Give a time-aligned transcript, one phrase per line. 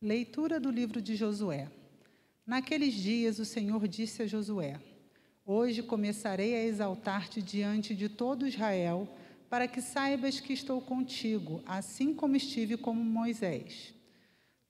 [0.00, 1.68] Leitura do livro de Josué.
[2.46, 4.78] Naqueles dias o Senhor disse a Josué:
[5.44, 9.08] Hoje começarei a exaltar-te diante de todo Israel,
[9.50, 13.92] para que saibas que estou contigo, assim como estive com Moisés.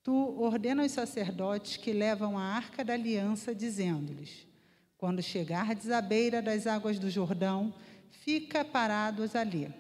[0.03, 4.47] Tu ordena aos sacerdotes que levam a arca da aliança, dizendo-lhes:
[4.97, 7.75] Quando chegardes à beira das águas do Jordão,
[8.09, 9.71] fica parados ali.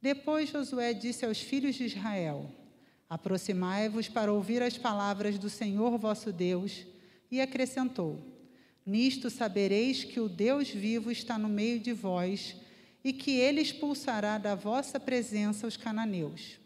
[0.00, 2.50] Depois Josué disse aos filhos de Israel:
[3.12, 6.86] Aproximai-vos para ouvir as palavras do Senhor vosso Deus.
[7.30, 8.18] E acrescentou:
[8.86, 12.56] Nisto sabereis que o Deus vivo está no meio de vós
[13.04, 16.58] e que ele expulsará da vossa presença os cananeus.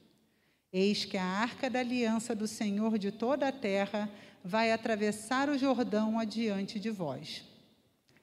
[0.73, 4.09] Eis que a arca da aliança do Senhor de toda a terra
[4.45, 7.43] vai atravessar o Jordão adiante de vós.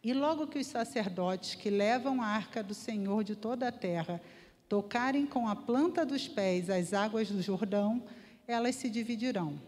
[0.01, 4.21] E logo que os sacerdotes que levam a arca do Senhor de toda a terra
[4.67, 8.03] tocarem com a planta dos pés as águas do Jordão,
[8.47, 9.59] elas se dividirão.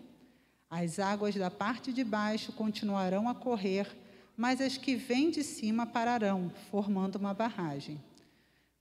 [0.69, 3.87] As águas da parte de baixo continuarão a correr,
[4.35, 8.01] mas as que vêm de cima pararão, formando uma barragem.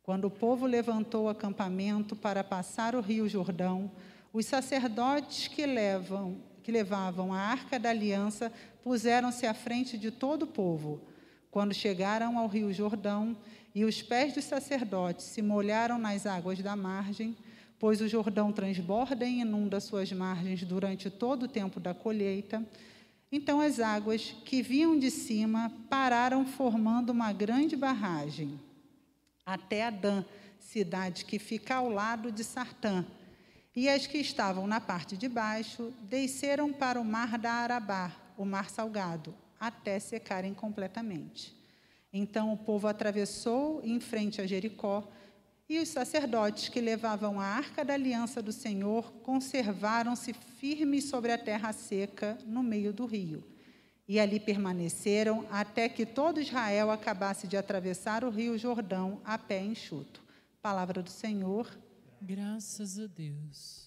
[0.03, 3.91] Quando o povo levantou o acampamento para passar o rio Jordão,
[4.33, 10.43] os sacerdotes que, levam, que levavam a arca da aliança puseram-se à frente de todo
[10.43, 11.01] o povo.
[11.51, 13.37] Quando chegaram ao rio Jordão,
[13.75, 17.37] e os pés dos sacerdotes se molharam nas águas da margem,
[17.79, 22.65] pois o Jordão transborda e inunda suas margens durante todo o tempo da colheita.
[23.33, 28.61] Então as águas que vinham de cima pararam, formando uma grande barragem,
[29.45, 30.25] até Adã,
[30.61, 33.05] cidade que fica ao lado de Sartã.
[33.75, 38.45] E as que estavam na parte de baixo desceram para o mar da Arabá, o
[38.45, 41.64] mar salgado, até secarem completamente.
[42.17, 45.11] Então o povo atravessou em frente a Jericó,
[45.69, 51.39] e os sacerdotes que levavam a arca da aliança do Senhor conservaram-se firmes sobre a
[51.39, 53.43] terra seca, no meio do rio.
[54.07, 59.61] E ali permaneceram até que todo Israel acabasse de atravessar o rio Jordão a pé
[59.65, 60.23] enxuto.
[60.63, 61.69] Palavra do Senhor.
[62.21, 63.84] Graças a Deus.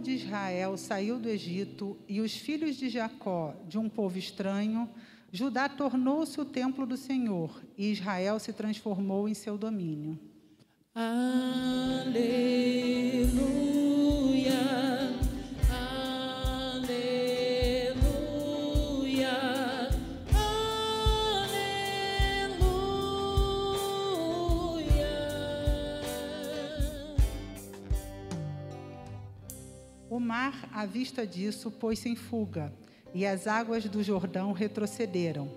[0.00, 4.88] De Israel saiu do Egito e os filhos de Jacó de um povo estranho,
[5.32, 10.18] Judá tornou-se o templo do Senhor e Israel se transformou em seu domínio.
[10.94, 12.99] Aleluia.
[30.80, 32.72] À vista disso, pôs-se em fuga,
[33.12, 35.50] e as águas do Jordão retrocederam.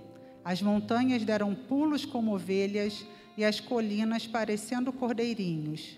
[0.43, 3.05] As montanhas deram pulos como ovelhas,
[3.37, 5.97] e as colinas parecendo cordeirinhos.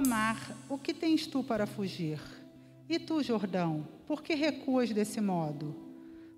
[0.00, 2.20] Mar, o que tens tu para fugir?
[2.88, 5.76] E tu, Jordão, por que recuas desse modo?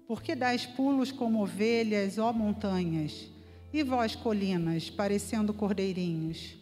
[0.06, 3.31] Por que dás pulos como ovelhas, ó montanhas?
[3.73, 6.62] E vós, colinas, parecendo cordeirinhos?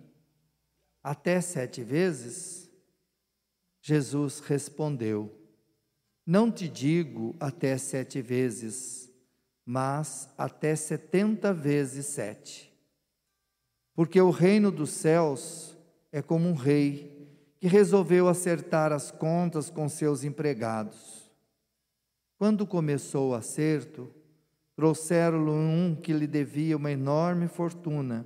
[1.03, 2.69] Até sete vezes?
[3.81, 5.33] Jesus respondeu:
[6.25, 9.11] Não te digo até sete vezes,
[9.65, 12.71] mas até setenta vezes sete.
[13.93, 15.77] Porque o reino dos céus
[16.11, 17.21] é como um rei
[17.59, 21.31] que resolveu acertar as contas com seus empregados.
[22.37, 24.11] Quando começou o acerto,
[24.75, 28.25] trouxeram-lhe um que lhe devia uma enorme fortuna.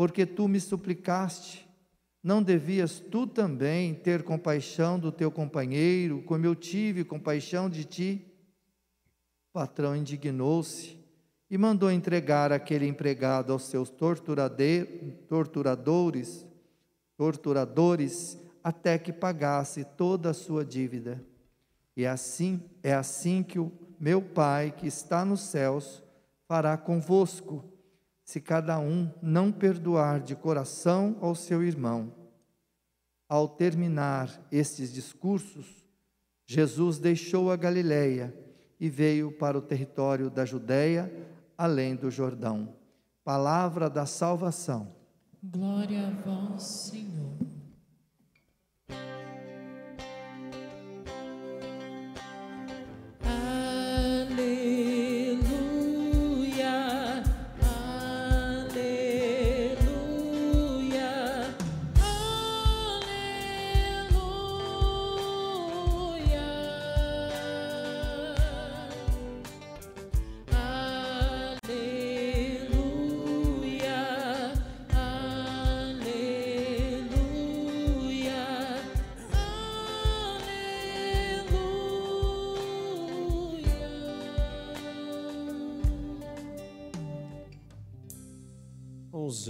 [0.00, 1.68] porque tu me suplicaste.
[2.22, 8.24] Não devias tu também ter compaixão do teu companheiro, como eu tive compaixão de ti?
[9.50, 10.96] O patrão indignou-se
[11.50, 16.46] e mandou entregar aquele empregado aos seus torturadores
[17.18, 21.22] torturadores até que pagasse toda a sua dívida.
[21.94, 26.02] E assim é assim que o meu Pai que está nos céus
[26.48, 27.69] fará convosco,
[28.30, 32.14] se cada um não perdoar de coração ao seu irmão.
[33.28, 35.84] Ao terminar estes discursos,
[36.46, 38.32] Jesus deixou a Galileia
[38.78, 41.12] e veio para o território da Judéia,
[41.58, 42.72] além do Jordão.
[43.24, 44.94] Palavra da salvação.
[45.42, 47.59] Glória a vós, Senhor.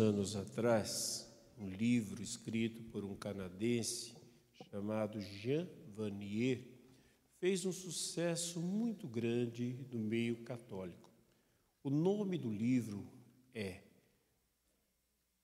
[0.00, 4.16] Anos atrás, um livro escrito por um canadense
[4.70, 6.64] chamado Jean Vanier
[7.38, 11.10] fez um sucesso muito grande no meio católico.
[11.82, 13.06] O nome do livro
[13.54, 13.82] é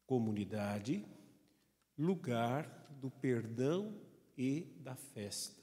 [0.06, 1.04] Comunidade,
[1.98, 3.94] Lugar do Perdão
[4.36, 5.60] e da Festa.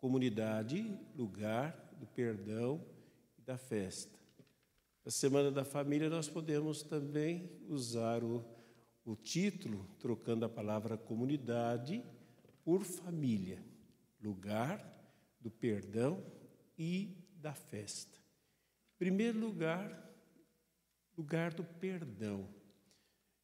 [0.00, 2.84] Comunidade, Lugar do Perdão
[3.38, 4.23] e da Festa.
[5.04, 8.42] Na Semana da Família, nós podemos também usar o,
[9.04, 12.02] o título, trocando a palavra comunidade
[12.64, 13.62] por família,
[14.18, 14.82] lugar
[15.38, 16.24] do perdão
[16.78, 18.18] e da festa.
[18.96, 20.10] Primeiro lugar,
[21.18, 22.48] lugar do perdão.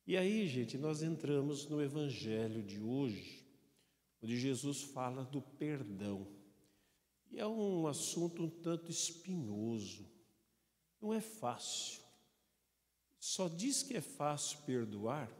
[0.06, 3.46] E aí, gente, nós entramos no Evangelho de hoje,
[4.22, 6.26] onde Jesus fala do perdão.
[7.30, 10.09] E é um assunto um tanto espinhoso
[11.00, 12.02] Não é fácil.
[13.18, 15.30] Só diz que é fácil perdoar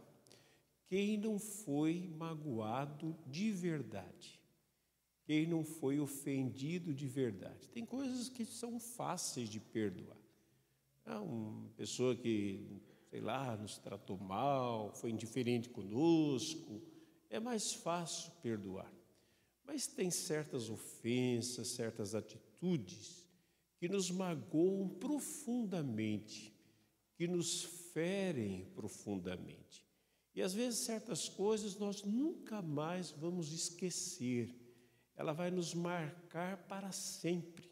[0.87, 4.40] quem não foi magoado de verdade,
[5.25, 7.69] quem não foi ofendido de verdade.
[7.69, 10.17] Tem coisas que são fáceis de perdoar.
[11.05, 16.83] Ah, uma pessoa que, sei lá, nos tratou mal, foi indiferente conosco,
[17.29, 18.93] é mais fácil perdoar.
[19.64, 23.19] Mas tem certas ofensas, certas atitudes
[23.80, 26.54] que nos magoam profundamente,
[27.16, 29.88] que nos ferem profundamente.
[30.34, 34.54] E às vezes certas coisas nós nunca mais vamos esquecer,
[35.16, 37.70] ela vai nos marcar para sempre.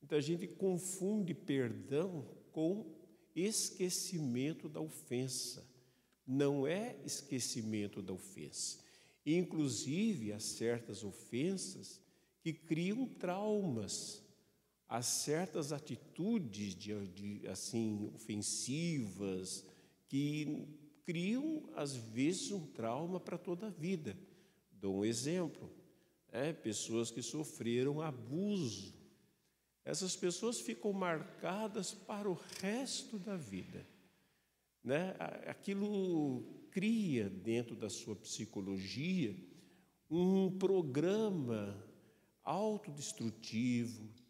[0.00, 2.94] Muita gente confunde perdão com
[3.34, 5.68] esquecimento da ofensa.
[6.24, 8.78] Não é esquecimento da ofensa.
[9.26, 12.00] Inclusive, há certas ofensas
[12.40, 14.23] que criam traumas,
[14.94, 19.64] há certas atitudes de, de assim ofensivas
[20.08, 20.68] que
[21.04, 24.16] criam, às vezes, um trauma para toda a vida.
[24.70, 25.68] Dou um exemplo:
[26.32, 26.52] né?
[26.52, 28.94] pessoas que sofreram abuso.
[29.84, 33.84] Essas pessoas ficam marcadas para o resto da vida.
[34.82, 35.16] Né?
[35.46, 39.36] Aquilo cria dentro da sua psicologia
[40.08, 41.84] um programa
[42.44, 44.23] autodestrutivo, de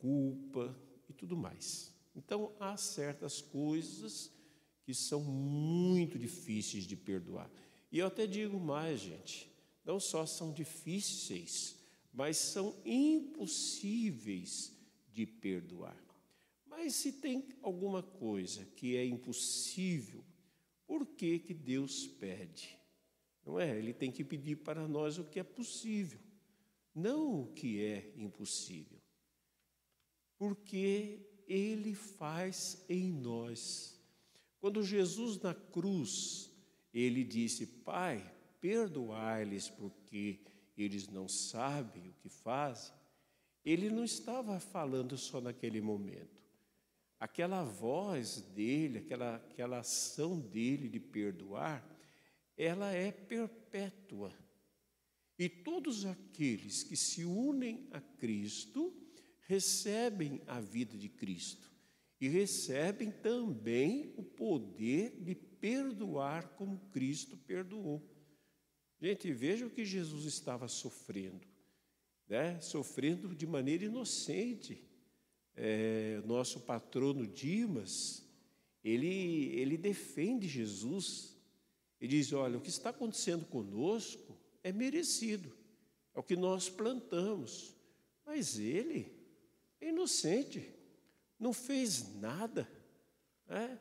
[0.00, 0.76] culpa
[1.08, 1.94] e tudo mais.
[2.14, 4.32] Então, há certas coisas
[4.82, 7.50] que são muito difíceis de perdoar.
[7.92, 9.50] E eu até digo mais, gente,
[9.84, 11.76] não só são difíceis,
[12.12, 14.76] mas são impossíveis
[15.12, 15.96] de perdoar.
[16.66, 20.24] Mas se tem alguma coisa que é impossível,
[20.86, 22.78] por que, que Deus pede?
[23.44, 23.78] Não é?
[23.78, 26.20] Ele tem que pedir para nós o que é possível,
[26.94, 28.97] não o que é impossível.
[30.38, 33.98] Porque Ele faz em nós
[34.60, 36.50] quando Jesus na cruz,
[36.92, 38.24] ele disse: Pai,
[38.60, 40.40] perdoai-lhes porque
[40.76, 42.94] eles não sabem o que fazem.
[43.64, 46.38] Ele não estava falando só naquele momento.
[47.20, 51.84] Aquela voz dele, aquela, aquela ação dele de perdoar,
[52.56, 54.32] ela é perpétua.
[55.38, 58.92] E todos aqueles que se unem a Cristo
[59.48, 61.72] recebem a vida de Cristo
[62.20, 68.06] e recebem também o poder de perdoar como Cristo perdoou.
[69.00, 71.46] Gente, veja o que Jesus estava sofrendo,
[72.28, 72.60] né?
[72.60, 74.84] sofrendo de maneira inocente.
[75.60, 78.24] É, nosso patrono Dimas,
[78.84, 81.36] ele, ele defende Jesus
[82.00, 85.56] e diz: olha, o que está acontecendo conosco é merecido,
[86.14, 87.74] é o que nós plantamos,
[88.24, 89.17] mas ele
[89.80, 90.70] inocente
[91.38, 92.68] não fez nada,
[93.46, 93.78] né?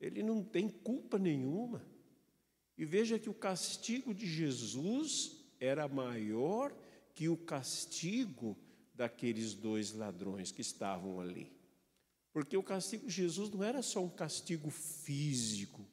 [0.00, 1.84] ele não tem culpa nenhuma.
[2.76, 6.74] E veja que o castigo de Jesus era maior
[7.14, 8.56] que o castigo
[8.94, 11.52] daqueles dois ladrões que estavam ali.
[12.32, 15.86] Porque o castigo de Jesus não era só um castigo físico,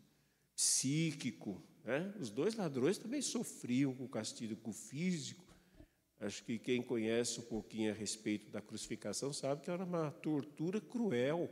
[0.56, 1.62] psíquico.
[1.84, 2.14] Né?
[2.20, 5.44] Os dois ladrões também sofriam com o castigo físico,
[6.20, 10.82] Acho que quem conhece um pouquinho a respeito da crucificação sabe que era uma tortura
[10.82, 11.50] cruel.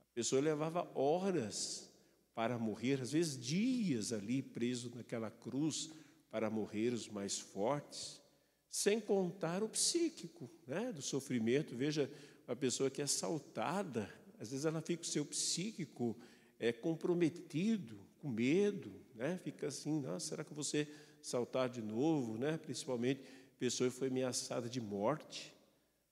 [0.00, 1.90] A pessoa levava horas
[2.34, 5.90] para morrer, às vezes dias ali preso naquela cruz
[6.30, 8.20] para morrer os mais fortes,
[8.68, 11.76] sem contar o psíquico, né, do sofrimento.
[11.76, 12.10] Veja,
[12.48, 16.16] uma pessoa que é assaltada, às vezes ela fica o seu psíquico
[16.58, 19.38] é comprometido, com medo, né?
[19.42, 20.88] Fica assim, será que ser
[21.20, 22.56] saltar de novo, né?
[22.56, 23.20] Principalmente
[23.58, 25.54] pessoa foi ameaçada de morte,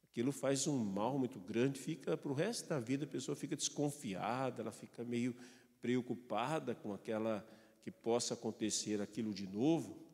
[0.04, 3.56] aquilo faz um mal muito grande, fica para o resto da vida a pessoa fica
[3.56, 5.34] desconfiada, ela fica meio
[5.80, 7.46] preocupada com aquela
[7.82, 10.06] que possa acontecer aquilo de novo.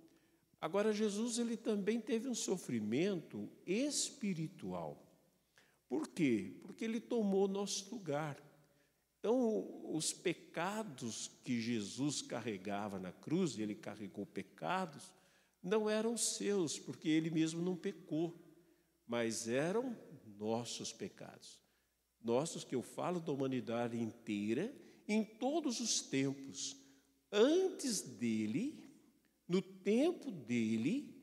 [0.60, 5.04] Agora Jesus ele também teve um sofrimento espiritual.
[5.88, 6.56] Por quê?
[6.62, 8.42] Porque ele tomou nosso lugar.
[9.18, 15.12] Então, os pecados que Jesus carregava na cruz, ele carregou pecados,
[15.62, 18.38] não eram seus, porque ele mesmo não pecou,
[19.06, 19.96] mas eram
[20.38, 21.58] nossos pecados.
[22.22, 24.74] Nossos, que eu falo da humanidade inteira,
[25.06, 26.76] em todos os tempos,
[27.32, 28.84] antes dele,
[29.46, 31.14] no tempo dele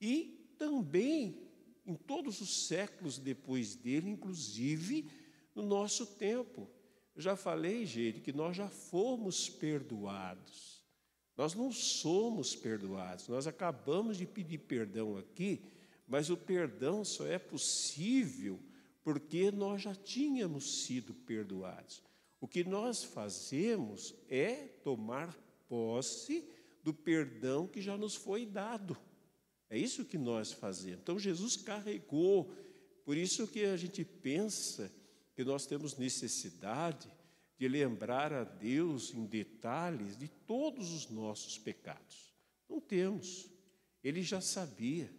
[0.00, 1.46] e também
[1.84, 5.08] em todos os séculos depois dele, inclusive
[5.54, 6.68] no nosso tempo.
[7.14, 10.75] Eu já falei, gente, que nós já fomos perdoados.
[11.36, 15.60] Nós não somos perdoados, nós acabamos de pedir perdão aqui,
[16.08, 18.58] mas o perdão só é possível
[19.02, 22.02] porque nós já tínhamos sido perdoados.
[22.40, 25.36] O que nós fazemos é tomar
[25.68, 26.44] posse
[26.82, 28.96] do perdão que já nos foi dado.
[29.68, 31.00] É isso que nós fazemos.
[31.02, 32.52] Então Jesus carregou,
[33.04, 34.90] por isso que a gente pensa
[35.34, 37.10] que nós temos necessidade
[37.58, 42.34] de lembrar a Deus em detalhes de todos os nossos pecados.
[42.68, 43.50] Não temos.
[44.02, 45.10] Ele já sabia,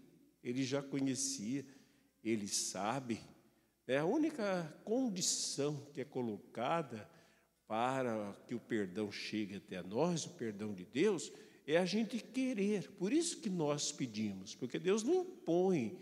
[0.43, 1.65] ele já conhecia,
[2.23, 3.19] ele sabe.
[3.87, 7.09] É a única condição que é colocada
[7.67, 11.31] para que o perdão chegue até nós, o perdão de Deus,
[11.65, 12.91] é a gente querer.
[12.91, 15.99] Por isso que nós pedimos, porque Deus não impõe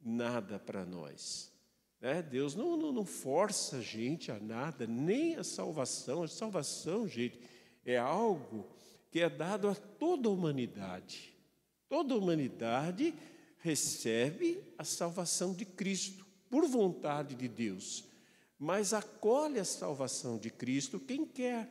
[0.00, 1.52] nada para nós.
[2.00, 2.22] Né?
[2.22, 6.22] Deus não, não, não força a gente a nada, nem a salvação.
[6.22, 7.40] A salvação, gente,
[7.84, 8.66] é algo
[9.10, 11.34] que é dado a toda a humanidade.
[11.88, 13.14] Toda a humanidade
[13.60, 18.04] recebe a salvação de Cristo, por vontade de Deus,
[18.58, 21.70] mas acolhe a salvação de Cristo quem quer.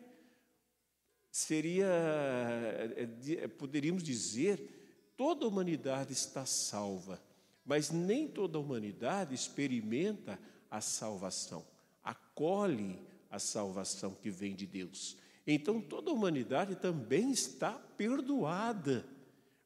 [1.32, 3.08] Seria, é,
[3.44, 7.22] é, poderíamos dizer, toda a humanidade está salva,
[7.68, 10.40] mas nem toda a humanidade experimenta
[10.72, 11.64] a salvação,
[12.04, 13.00] acolhe
[13.30, 15.18] a salvação que vem de Deus.
[15.46, 19.06] Então toda a humanidade também está perdoada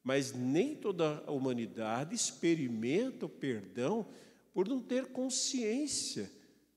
[0.02, 4.06] mas nem toda a humanidade experimenta o perdão
[4.52, 6.30] por não ter consciência,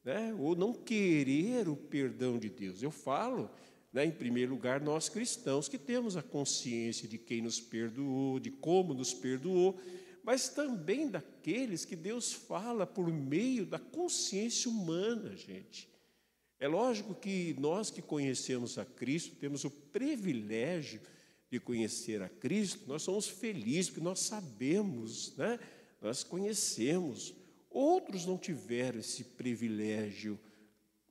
[0.04, 0.34] né?
[0.38, 2.84] ou não querer o perdão de Deus.
[2.84, 3.50] Eu falo,
[3.92, 8.52] né, em primeiro lugar, nós cristãos que temos a consciência de quem nos perdoou, de
[8.52, 9.80] como nos perdoou,
[10.26, 15.88] mas também daqueles que Deus fala por meio da consciência humana, gente.
[16.60, 21.00] É lógico que nós que conhecemos a Cristo temos o privilégio
[21.52, 25.60] de conhecer a Cristo, nós somos felizes, porque nós sabemos, né?
[26.02, 27.36] nós conhecemos.
[27.70, 30.40] Outros não tiveram esse privilégio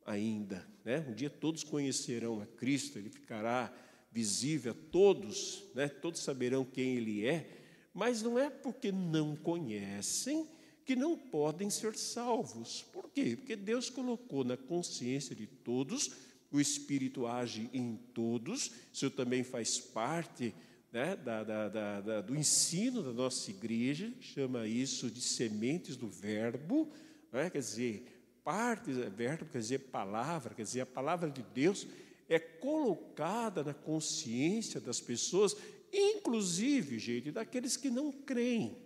[0.04, 0.66] ainda.
[0.84, 1.06] Né?
[1.08, 3.72] Um dia todos conhecerão a Cristo, ele ficará
[4.10, 5.88] visível a todos, né?
[5.88, 7.63] todos saberão quem ele é,
[7.94, 10.46] mas não é porque não conhecem
[10.84, 12.82] que não podem ser salvos.
[12.92, 13.36] Por quê?
[13.36, 16.10] Porque Deus colocou na consciência de todos
[16.54, 20.54] o Espírito age em todos, isso também faz parte
[20.92, 26.88] né, da, da, da, do ensino da nossa igreja, chama isso de sementes do verbo,
[27.32, 28.06] né, quer dizer,
[28.44, 31.88] parte, verbo quer dizer palavra, quer dizer, a palavra de Deus
[32.28, 35.56] é colocada na consciência das pessoas,
[35.96, 38.76] inclusive, gente, daqueles que não creem,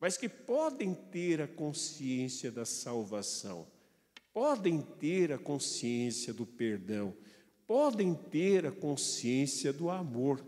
[0.00, 3.66] mas que podem ter a consciência da salvação
[4.36, 7.14] podem ter a consciência do perdão,
[7.66, 10.44] podem ter a consciência do amor.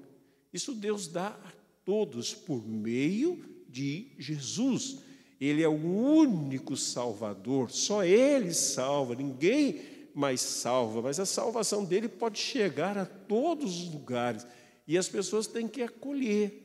[0.53, 1.53] Isso Deus dá a
[1.87, 4.99] todos por meio de Jesus.
[5.41, 9.81] Ele é o único Salvador, só Ele salva, ninguém
[10.15, 14.47] mais salva, mas a salvação dele pode chegar a todos os lugares
[14.89, 16.65] e as pessoas têm que acolher.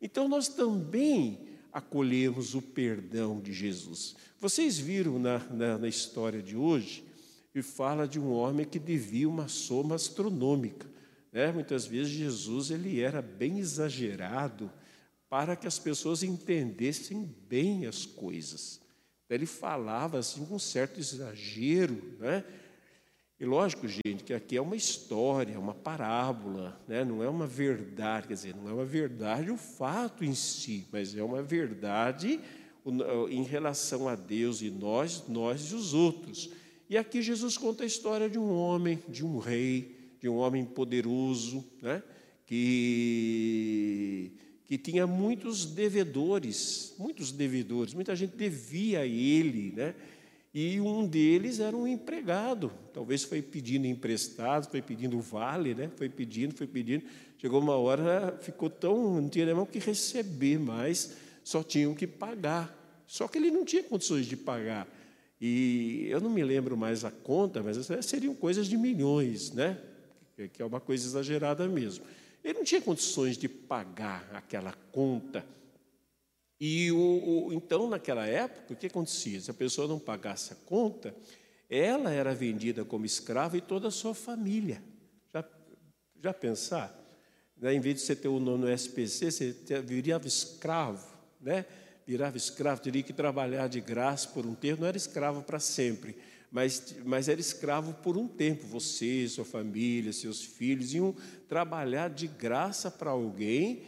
[0.00, 4.16] Então nós também acolhemos o perdão de Jesus.
[4.40, 7.06] Vocês viram na, na, na história de hoje,
[7.54, 10.86] e fala de um homem que devia uma soma astronômica.
[11.32, 11.50] Né?
[11.52, 14.70] Muitas vezes Jesus ele era bem exagerado
[15.28, 18.80] para que as pessoas entendessem bem as coisas.
[19.28, 22.44] Ele falava assim com um certo exagero, né?
[23.40, 27.04] E lógico, gente, que aqui é uma história, uma parábola, né?
[27.04, 31.16] não é uma verdade, quer dizer, não é uma verdade o fato em si, mas
[31.16, 32.40] é uma verdade
[33.30, 36.50] em relação a Deus e nós, nós e os outros.
[36.90, 40.64] E aqui Jesus conta a história de um homem, de um rei, de um homem
[40.64, 42.02] poderoso, né?
[42.44, 44.32] que,
[44.64, 49.94] que tinha muitos devedores, muitos devedores, muita gente devia a ele, né?
[50.52, 55.90] E um deles era um empregado, talvez foi pedindo emprestado, foi pedindo vale, né?
[55.96, 57.04] foi pedindo, foi pedindo,
[57.36, 62.06] chegou uma hora, ficou tão, não tinha nem o que receber mais, só tinham que
[62.06, 62.74] pagar,
[63.06, 64.88] só que ele não tinha condições de pagar,
[65.40, 69.78] e eu não me lembro mais a conta, mas seriam coisas de milhões, né?
[70.52, 72.04] que é uma coisa exagerada mesmo.
[72.44, 75.44] Ele não tinha condições de pagar aquela conta,
[76.60, 79.40] e o, o, então, naquela época, o que acontecia?
[79.40, 81.14] Se a pessoa não pagasse a conta,
[81.70, 84.82] ela era vendida como escrava e toda a sua família.
[85.32, 85.44] Já,
[86.20, 86.98] já pensar?
[87.56, 87.74] Né?
[87.74, 89.52] Em vez de você ter o nome no SPC, você
[89.84, 91.06] virava escravo,
[91.40, 91.64] né?
[92.06, 96.16] virava escravo, teria que trabalhar de graça por um tempo, não era escravo para sempre,
[96.50, 98.66] mas, mas era escravo por um tempo.
[98.68, 101.14] Você, sua família, seus filhos iam
[101.46, 103.82] trabalhar de graça para alguém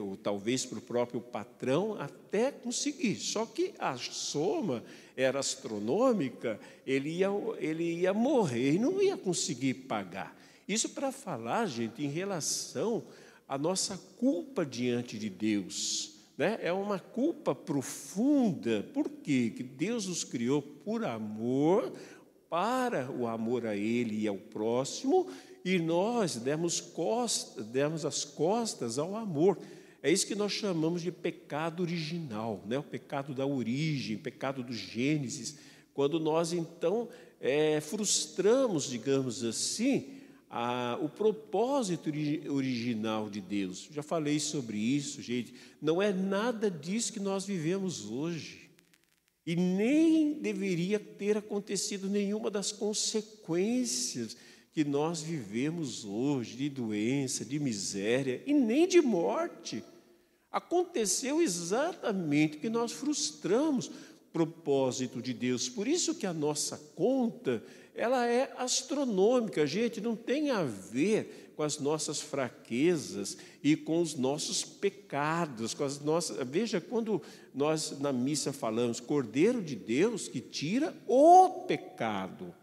[0.00, 3.16] ou talvez para o próprio patrão, até conseguir.
[3.16, 4.82] Só que a soma
[5.16, 10.36] era astronômica, ele ia, ele ia morrer e não ia conseguir pagar.
[10.68, 13.02] Isso para falar, gente, em relação
[13.48, 16.14] à nossa culpa diante de Deus.
[16.36, 16.58] Né?
[16.62, 18.86] É uma culpa profunda.
[18.94, 19.52] Por quê?
[19.54, 21.92] Que Deus nos criou por amor,
[22.48, 25.26] para o amor a Ele e ao próximo,
[25.64, 27.64] e nós demos, costa,
[28.06, 29.58] as costas ao amor.
[30.02, 32.78] É isso que nós chamamos de pecado original, né?
[32.78, 35.58] o pecado da origem, pecado do Gênesis,
[35.94, 37.08] quando nós então
[37.40, 40.18] é, frustramos, digamos assim,
[40.50, 42.10] a, o propósito
[42.50, 43.88] original de Deus.
[43.92, 45.54] Já falei sobre isso, gente.
[45.80, 48.70] Não é nada disso que nós vivemos hoje.
[49.46, 54.36] E nem deveria ter acontecido nenhuma das consequências
[54.72, 59.84] que nós vivemos hoje, de doença, de miséria e nem de morte.
[60.50, 63.90] Aconteceu exatamente que nós frustramos
[64.32, 65.68] propósito de Deus.
[65.68, 67.62] Por isso que a nossa conta,
[67.94, 74.14] ela é astronômica, gente, não tem a ver com as nossas fraquezas e com os
[74.14, 76.48] nossos pecados, com as nossas.
[76.48, 77.20] Veja quando
[77.54, 82.54] nós na missa falamos Cordeiro de Deus que tira o pecado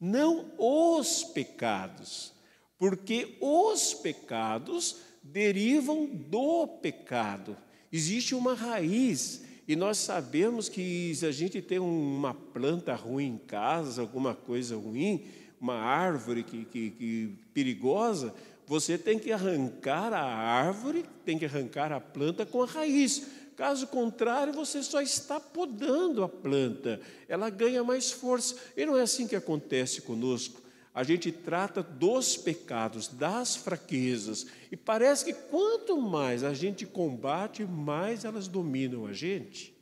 [0.00, 2.32] não os pecados,
[2.78, 7.56] porque os pecados derivam do pecado.
[7.92, 13.38] Existe uma raiz, e nós sabemos que se a gente tem uma planta ruim em
[13.38, 15.24] casa, alguma coisa ruim,
[15.60, 18.34] uma árvore que, que, que perigosa,
[18.66, 23.86] você tem que arrancar a árvore, tem que arrancar a planta com a raiz, Caso
[23.86, 28.54] contrário, você só está podando a planta, ela ganha mais força.
[28.76, 30.60] E não é assim que acontece conosco.
[30.92, 37.64] A gente trata dos pecados, das fraquezas, e parece que quanto mais a gente combate,
[37.64, 39.74] mais elas dominam a gente.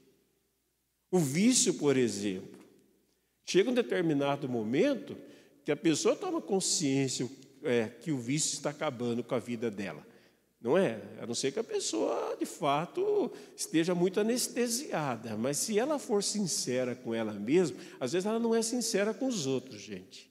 [1.10, 2.60] O vício, por exemplo,
[3.44, 5.16] chega um determinado momento
[5.64, 7.28] que a pessoa toma consciência
[7.62, 10.13] é, que o vício está acabando com a vida dela.
[10.64, 10.98] Não é?
[11.20, 15.36] A não ser que a pessoa, de fato, esteja muito anestesiada.
[15.36, 19.26] Mas se ela for sincera com ela mesma, às vezes ela não é sincera com
[19.26, 20.30] os outros, gente.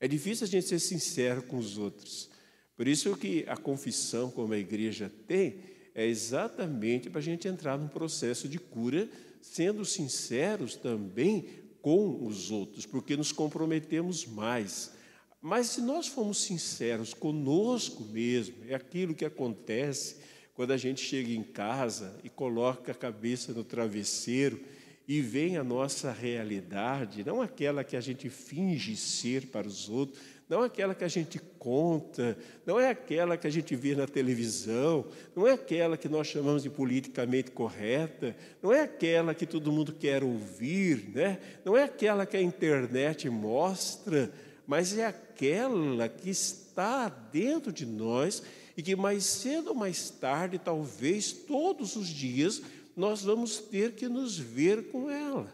[0.00, 2.28] É difícil a gente ser sincero com os outros.
[2.76, 5.60] Por isso que a confissão, como a igreja tem,
[5.94, 9.08] é exatamente para a gente entrar num processo de cura,
[9.40, 14.97] sendo sinceros também com os outros, porque nos comprometemos mais
[15.40, 20.16] mas se nós formos sinceros conosco mesmo, é aquilo que acontece
[20.54, 24.60] quando a gente chega em casa e coloca a cabeça no travesseiro
[25.06, 30.20] e vem a nossa realidade, não aquela que a gente finge ser para os outros,
[30.48, 35.06] não aquela que a gente conta, não é aquela que a gente vê na televisão,
[35.36, 39.92] não é aquela que nós chamamos de politicamente correta, não é aquela que todo mundo
[39.92, 41.38] quer ouvir, né?
[41.64, 44.30] não é aquela que a internet mostra,
[44.68, 48.42] mas é aquela que está dentro de nós
[48.76, 52.60] e que mais cedo ou mais tarde, talvez todos os dias,
[52.94, 55.50] nós vamos ter que nos ver com ela.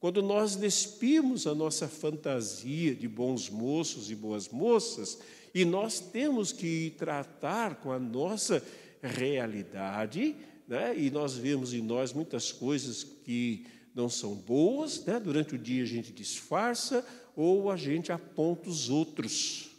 [0.00, 5.20] Quando nós despimos a nossa fantasia de bons moços e boas moças,
[5.54, 8.60] e nós temos que tratar com a nossa
[9.00, 10.34] realidade,
[10.66, 10.98] né?
[10.98, 13.64] e nós vemos em nós muitas coisas que
[13.98, 15.18] não são boas, né?
[15.18, 19.70] durante o dia a gente disfarça, ou a gente aponta os outros.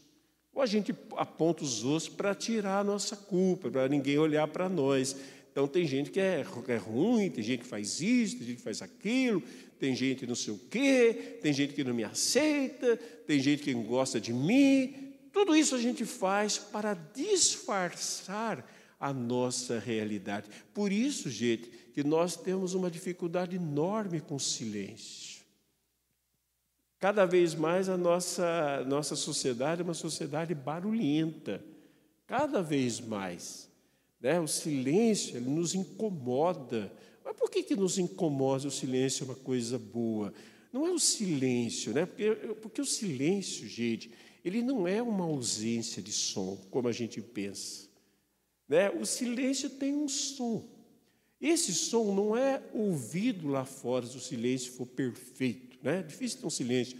[0.54, 4.68] Ou a gente aponta os outros para tirar a nossa culpa, para ninguém olhar para
[4.68, 5.16] nós.
[5.50, 8.64] Então tem gente que é, é, ruim, tem gente que faz isso, tem gente que
[8.64, 9.42] faz aquilo,
[9.80, 13.74] tem gente não sei o quê, tem gente que não me aceita, tem gente que
[13.74, 15.14] não gosta de mim.
[15.32, 20.50] Tudo isso a gente faz para disfarçar a nossa realidade.
[20.74, 25.40] Por isso, gente, que nós temos uma dificuldade enorme com o silêncio.
[27.00, 31.64] Cada vez mais a nossa, nossa sociedade é uma sociedade barulhenta,
[32.28, 33.70] cada vez mais.
[34.20, 34.40] Né?
[34.40, 36.92] O silêncio ele nos incomoda.
[37.24, 40.34] Mas por que, que nos incomoda o silêncio é uma coisa boa?
[40.74, 42.06] Não é o silêncio, né?
[42.06, 44.12] porque, porque o silêncio, gente,
[44.44, 47.88] ele não é uma ausência de som, como a gente pensa.
[48.68, 48.90] Né?
[48.90, 50.68] O silêncio tem um som.
[51.42, 55.78] Esse som não é ouvido lá fora se o silêncio for perfeito.
[55.82, 56.00] Né?
[56.00, 56.98] É difícil ter um silêncio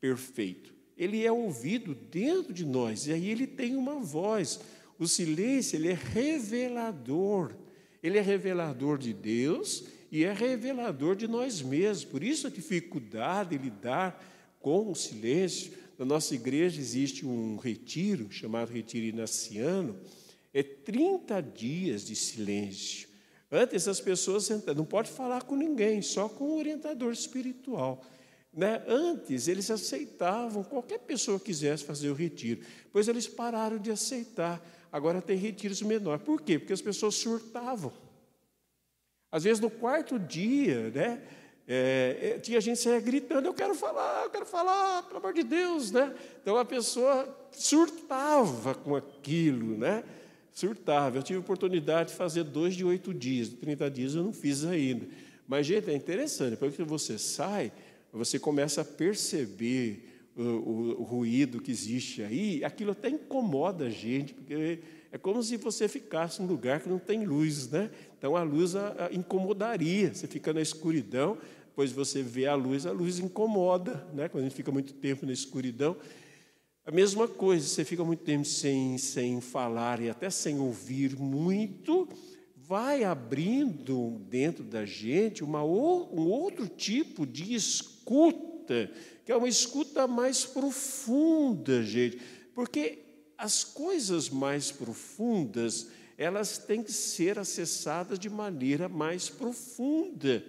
[0.00, 0.72] perfeito.
[0.96, 4.60] Ele é ouvido dentro de nós, e aí ele tem uma voz.
[4.98, 7.54] O silêncio, ele é revelador.
[8.02, 12.04] Ele é revelador de Deus e é revelador de nós mesmos.
[12.04, 14.22] Por isso a dificuldade de lidar
[14.60, 15.72] com o silêncio.
[15.98, 19.96] Na nossa igreja existe um retiro, chamado Retiro Inaciano,
[20.54, 23.08] É 30 dias de silêncio.
[23.54, 28.02] Antes as pessoas não pode falar com ninguém, só com o orientador espiritual.
[28.50, 28.82] Né?
[28.88, 34.58] Antes eles aceitavam qualquer pessoa que quisesse fazer o retiro, pois eles pararam de aceitar.
[34.90, 36.24] Agora tem retiros menores.
[36.24, 36.58] Por quê?
[36.58, 37.92] Porque as pessoas surtavam.
[39.30, 41.22] Às vezes no quarto dia, né?
[41.68, 45.42] É, é, tinha gente saia gritando, eu quero falar, eu quero falar, pelo amor de
[45.42, 46.14] Deus, né?
[46.40, 50.02] Então a pessoa surtava com aquilo, né?
[50.52, 51.18] Surtava.
[51.18, 55.06] Eu tive oportunidade de fazer dois de oito dias, 30 dias eu não fiz ainda.
[55.48, 57.72] Mas, gente, é interessante, depois que você sai,
[58.12, 63.90] você começa a perceber o, o, o ruído que existe aí, aquilo até incomoda a
[63.90, 67.90] gente, porque é como se você ficasse num lugar que não tem luz, né?
[68.18, 70.14] Então a luz a, a incomodaria.
[70.14, 71.36] Você fica na escuridão,
[71.66, 74.28] depois você vê a luz, a luz incomoda, né?
[74.28, 75.96] Quando a gente fica muito tempo na escuridão.
[76.84, 82.08] A mesma coisa, você fica muito tempo sem, sem falar e até sem ouvir muito,
[82.56, 88.90] vai abrindo dentro da gente uma, um outro tipo de escuta,
[89.24, 92.20] que é uma escuta mais profunda, gente.
[92.52, 92.98] Porque
[93.38, 95.86] as coisas mais profundas,
[96.18, 100.44] elas têm que ser acessadas de maneira mais profunda.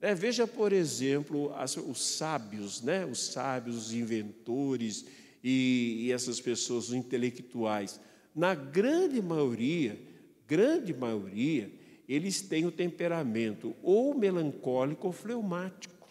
[0.00, 0.14] Né?
[0.14, 3.04] Veja, por exemplo, as, os sábios, né?
[3.04, 5.04] os sábios, os inventores
[5.42, 8.00] e, e essas pessoas, os intelectuais.
[8.34, 10.00] Na grande maioria,
[10.46, 11.70] grande maioria,
[12.08, 16.08] eles têm o temperamento ou melancólico ou fleumático.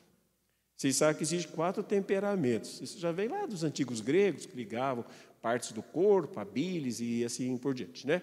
[0.76, 2.80] Vocês sabem que existem quatro temperamentos.
[2.80, 5.04] Isso já vem lá dos antigos gregos, que ligavam
[5.42, 8.22] partes do corpo, a bilis e assim por diante, né?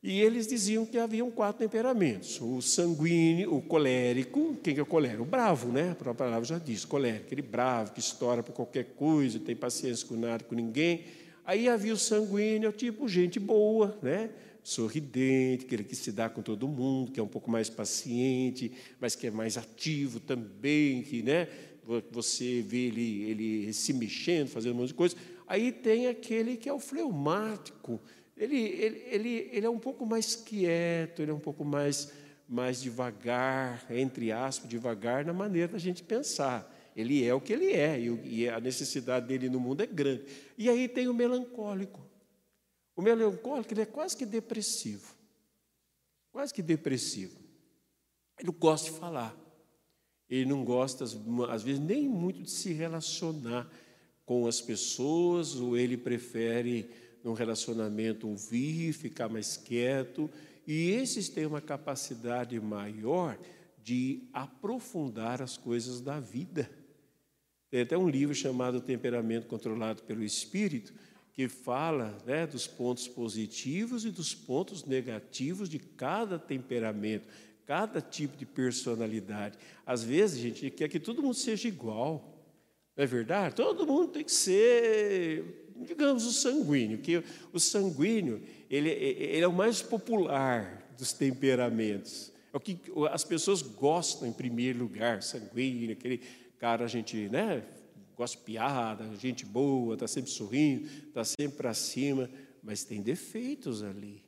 [0.00, 4.86] E eles diziam que haviam quatro temperamentos: o sanguíneo, o colérico, quem que é o
[4.86, 5.22] colérico?
[5.22, 5.90] O bravo, né?
[5.90, 10.06] A própria palavra já diz, colérico, aquele bravo que estoura por qualquer coisa, tem paciência
[10.06, 11.04] com nada, com ninguém.
[11.44, 14.30] Aí havia o sanguíneo, tipo gente boa, né?
[14.62, 19.16] Sorridente, aquele que se dá com todo mundo, que é um pouco mais paciente, mas
[19.16, 21.48] que é mais ativo também, que, né?
[22.12, 25.16] Você vê ele, ele se mexendo, fazendo um monte de coisa.
[25.46, 27.98] Aí tem aquele que é o fleumático.
[28.38, 32.12] Ele, ele, ele, ele é um pouco mais quieto, ele é um pouco mais,
[32.48, 36.74] mais devagar, entre aspas, devagar na maneira da gente pensar.
[36.94, 40.24] Ele é o que ele é, e a necessidade dele no mundo é grande.
[40.56, 42.00] E aí tem o melancólico.
[42.96, 45.14] O melancólico ele é quase que depressivo.
[46.32, 47.38] Quase que depressivo.
[48.38, 49.36] Ele gosta de falar.
[50.28, 53.70] Ele não gosta, às vezes, nem muito de se relacionar
[54.26, 56.90] com as pessoas, ou ele prefere,
[57.22, 60.30] num relacionamento, ouvir, ficar mais quieto.
[60.66, 63.38] E esses têm uma capacidade maior
[63.82, 66.70] de aprofundar as coisas da vida.
[67.70, 70.92] Tem até um livro chamado Temperamento Controlado pelo Espírito,
[71.32, 77.28] que fala né, dos pontos positivos e dos pontos negativos de cada temperamento,
[77.64, 79.56] cada tipo de personalidade.
[79.86, 82.34] Às vezes, a gente quer que todo mundo seja igual.
[82.96, 83.54] Não é verdade?
[83.54, 89.52] Todo mundo tem que ser, digamos, o sanguíneo, que o sanguíneo ele, ele é o
[89.52, 92.32] mais popular dos temperamentos.
[92.52, 92.78] É o que
[93.10, 96.20] as pessoas gostam em primeiro lugar, sanguíneo, aquele
[96.58, 97.62] cara, a gente, né,
[98.16, 102.28] gosta de piada, gente boa, está sempre sorrindo, está sempre para cima,
[102.62, 104.24] mas tem defeitos ali.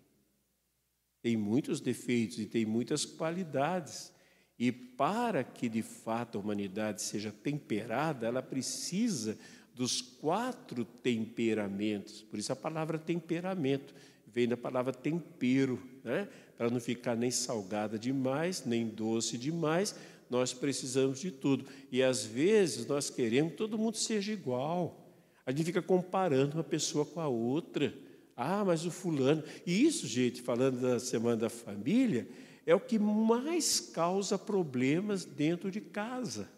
[1.21, 4.13] Tem muitos defeitos e tem muitas qualidades.
[4.59, 9.39] E para que de fato a humanidade seja temperada, ela precisa
[9.75, 12.23] dos quatro temperamentos.
[12.23, 13.95] Por isso a palavra temperamento
[14.27, 16.29] vem da palavra tempero, né?
[16.57, 19.95] Para não ficar nem salgada demais, nem doce demais,
[20.29, 21.65] nós precisamos de tudo.
[21.91, 25.09] E às vezes nós queremos que todo mundo seja igual.
[25.45, 27.93] A gente fica comparando uma pessoa com a outra.
[28.37, 29.43] Ah, mas o fulano.
[29.67, 32.29] E isso, gente, falando da semana da família,
[32.65, 36.49] é o que mais causa problemas dentro de casa.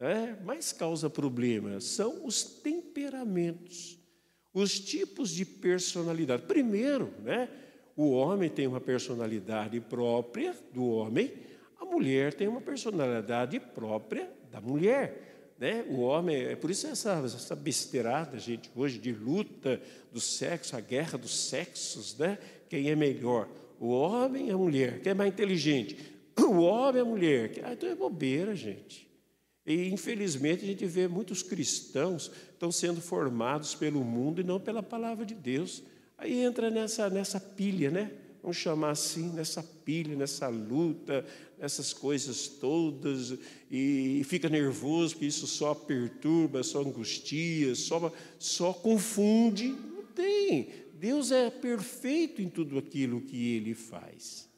[0.00, 3.98] É, mais causa problemas são os temperamentos,
[4.54, 6.42] os tipos de personalidade.
[6.42, 7.48] Primeiro, né,
[7.96, 11.32] o homem tem uma personalidade própria do homem,
[11.80, 15.54] a mulher tem uma personalidade própria da mulher.
[15.58, 15.84] Né?
[15.88, 19.82] O homem, é por isso essa, essa besteirada, gente, hoje de luta
[20.12, 22.38] do sexo, a guerra dos sexos, né?
[22.68, 23.48] quem é melhor?
[23.80, 25.98] O homem e a mulher, que é mais inteligente.
[26.38, 29.07] O homem e a mulher, ah, então é bobeira, gente.
[29.68, 34.82] E infelizmente a gente vê muitos cristãos estão sendo formados pelo mundo e não pela
[34.82, 35.82] palavra de Deus.
[36.16, 38.10] Aí entra nessa, nessa pilha, né?
[38.42, 41.22] Vamos chamar assim, nessa pilha, nessa luta,
[41.58, 43.36] nessas coisas todas,
[43.70, 49.68] e, fica nervoso, porque isso só perturba, só angustia, só, só confunde.
[49.68, 50.70] Não tem.
[50.94, 54.48] Deus é perfeito em tudo aquilo que ele faz.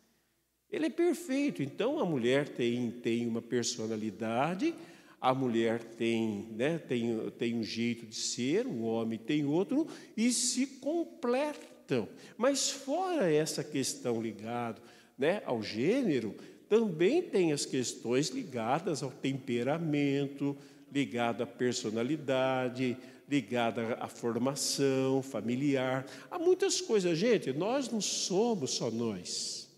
[0.70, 1.64] Ele é perfeito.
[1.64, 4.72] Então a mulher tem, tem uma personalidade,
[5.20, 10.33] a mulher tem, né, tem, tem um jeito de ser, o homem tem outro, e
[10.33, 12.09] se completam.
[12.38, 14.80] Mas fora essa questão ligada
[15.18, 16.35] né, ao gênero,
[16.68, 20.56] também tem as questões ligadas ao temperamento,
[20.90, 22.96] ligada à personalidade,
[23.28, 26.06] ligada à formação familiar.
[26.30, 29.68] Há muitas coisas, gente, nós não somos só nós.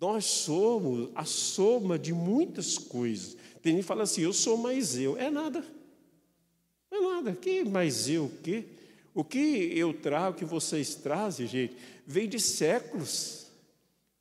[0.00, 3.36] Nós somos a soma de muitas coisas.
[3.62, 5.16] Tem gente que fala assim, eu sou mais eu.
[5.16, 5.64] É nada.
[6.90, 7.32] É nada.
[7.32, 8.64] Que mais eu o quê?
[9.14, 9.38] O que
[9.74, 13.46] eu trago, o que vocês trazem, gente, vem de séculos.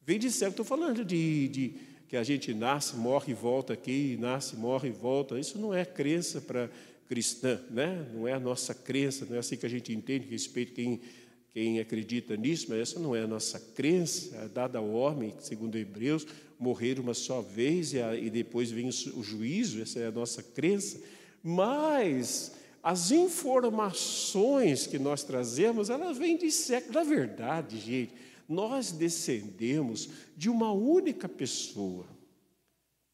[0.02, 0.54] Vem de séculos.
[0.54, 1.74] Estou falando de, de
[2.08, 5.40] que a gente nasce, morre e volta aqui, nasce, morre e volta.
[5.40, 6.70] Isso não é crença para
[7.10, 8.08] cristã, né?
[8.14, 11.02] não é a nossa crença, não é assim que a gente entende, respeito quem,
[11.50, 15.76] quem acredita nisso, mas essa não é a nossa crença, é dada ao homem, segundo
[15.76, 16.28] Hebreus,
[16.60, 20.44] morrer uma só vez e, a, e depois vem o, juízo, essa é a nossa
[20.44, 21.02] crença.
[21.42, 22.52] Mas
[22.84, 26.96] as informações que nós trazemos, elas vêm de séculos.
[26.96, 28.14] Na verdade, gente,
[28.48, 32.06] nós descendemos de uma única pessoa.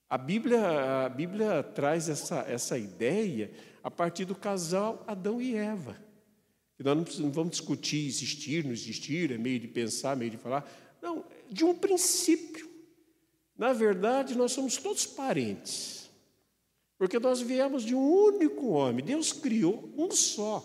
[0.09, 3.51] A Bíblia, a Bíblia traz essa, essa ideia
[3.83, 6.03] a partir do casal Adão e Eva.
[6.79, 10.69] Nós não vamos discutir existir, não existir, é meio de pensar, meio de falar.
[11.01, 12.74] Não, de um princípio.
[13.57, 16.09] Na verdade, nós somos todos parentes.
[16.97, 19.03] Porque nós viemos de um único homem.
[19.03, 20.63] Deus criou um só.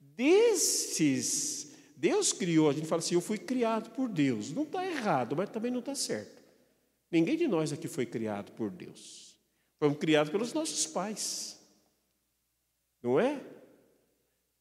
[0.00, 4.52] Desses, Deus criou, a gente fala assim, eu fui criado por Deus.
[4.52, 6.42] Não está errado, mas também não está certo.
[7.10, 9.36] Ninguém de nós aqui foi criado por Deus.
[9.78, 11.58] Fomos criados pelos nossos pais.
[13.02, 13.40] Não é?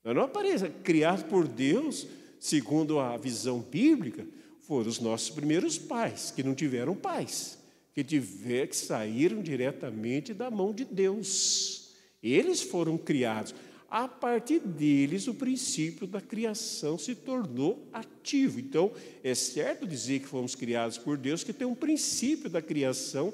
[0.04, 0.70] Não apareça.
[0.70, 2.06] Criados por Deus,
[2.40, 4.28] segundo a visão bíblica,
[4.68, 7.58] foram os nossos primeiros pais, que não tiveram pais,
[7.94, 11.94] que tiveram que saíram diretamente da mão de Deus.
[12.22, 13.54] Eles foram criados.
[13.90, 18.60] A partir deles, o princípio da criação se tornou ativo.
[18.60, 18.92] Então,
[19.24, 23.34] é certo dizer que fomos criados por Deus, que tem um princípio da criação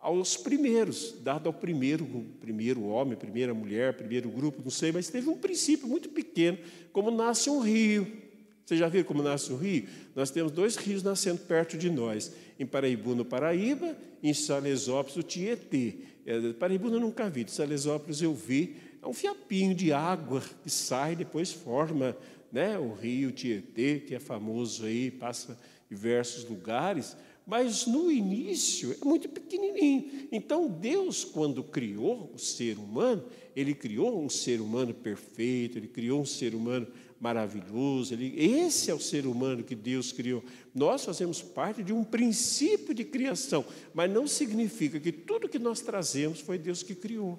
[0.00, 2.06] aos primeiros, dado ao primeiro,
[2.40, 6.56] primeiro homem, primeira mulher, primeiro grupo, não sei, mas teve um princípio muito pequeno,
[6.92, 8.27] como nasce um rio.
[8.68, 9.88] Você já viu como nasce um rio?
[10.14, 15.22] Nós temos dois rios nascendo perto de nós, em Paraíba, no Paraíba, em Salesópolis, o
[15.22, 15.94] Tietê.
[16.26, 20.68] É, Paraíba eu nunca vi, de Salesópolis eu vi, é um fiapinho de água que
[20.68, 22.14] sai, depois forma
[22.52, 29.02] né, o rio Tietê, que é famoso aí, passa diversos lugares, mas no início é
[29.02, 30.28] muito pequenininho.
[30.30, 33.24] Então, Deus, quando criou o ser humano,
[33.56, 36.86] ele criou um ser humano perfeito, ele criou um ser humano
[37.20, 38.14] maravilhoso.
[38.14, 40.42] Ele, esse é o ser humano que Deus criou.
[40.74, 45.80] Nós fazemos parte de um princípio de criação, mas não significa que tudo que nós
[45.80, 47.38] trazemos foi Deus que criou.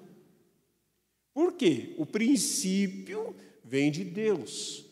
[1.32, 1.94] Por quê?
[1.96, 4.84] O princípio vem de Deus.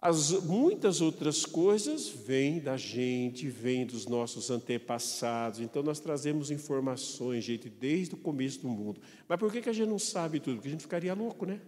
[0.00, 5.60] As, muitas outras coisas vêm da gente, vêm dos nossos antepassados.
[5.60, 9.00] Então, nós trazemos informações, gente, desde o começo do mundo.
[9.28, 10.56] Mas por que, que a gente não sabe tudo?
[10.56, 11.60] Porque a gente ficaria louco, né?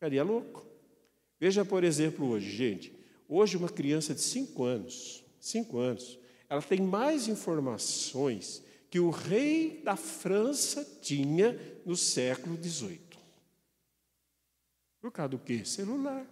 [0.00, 0.66] Ficaria louco.
[1.38, 2.98] Veja, por exemplo, hoje, gente.
[3.28, 9.82] Hoje, uma criança de 5 anos, 5 anos, ela tem mais informações que o rei
[9.84, 12.98] da França tinha no século XVIII.
[15.02, 15.66] Por causa do quê?
[15.66, 16.26] Celular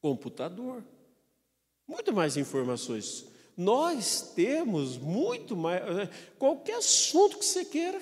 [0.00, 0.84] computador.
[1.88, 3.26] Muito mais informações.
[3.56, 5.82] Nós temos muito mais.
[5.82, 8.00] Eh, qualquer assunto que você queira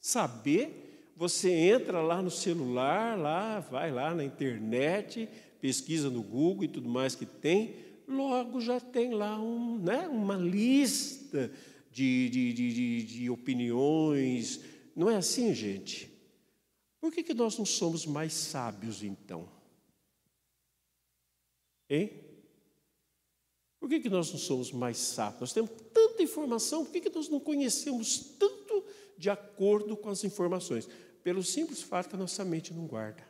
[0.00, 0.85] saber,
[1.16, 5.26] você entra lá no celular, lá, vai lá na internet,
[5.62, 7.74] pesquisa no Google e tudo mais que tem,
[8.06, 11.50] logo já tem lá um, né, uma lista
[11.90, 14.60] de, de, de, de, opiniões.
[14.94, 16.12] Não é assim, gente?
[17.00, 19.48] Por que, que nós não somos mais sábios então?
[21.88, 22.10] Hein?
[23.80, 25.40] Por que, que nós não somos mais sábios?
[25.40, 28.84] Nós temos tanta informação, por que, que nós não conhecemos tanto
[29.16, 30.86] de acordo com as informações?
[31.26, 33.20] Pelo simples fato que a nossa mente não guarda.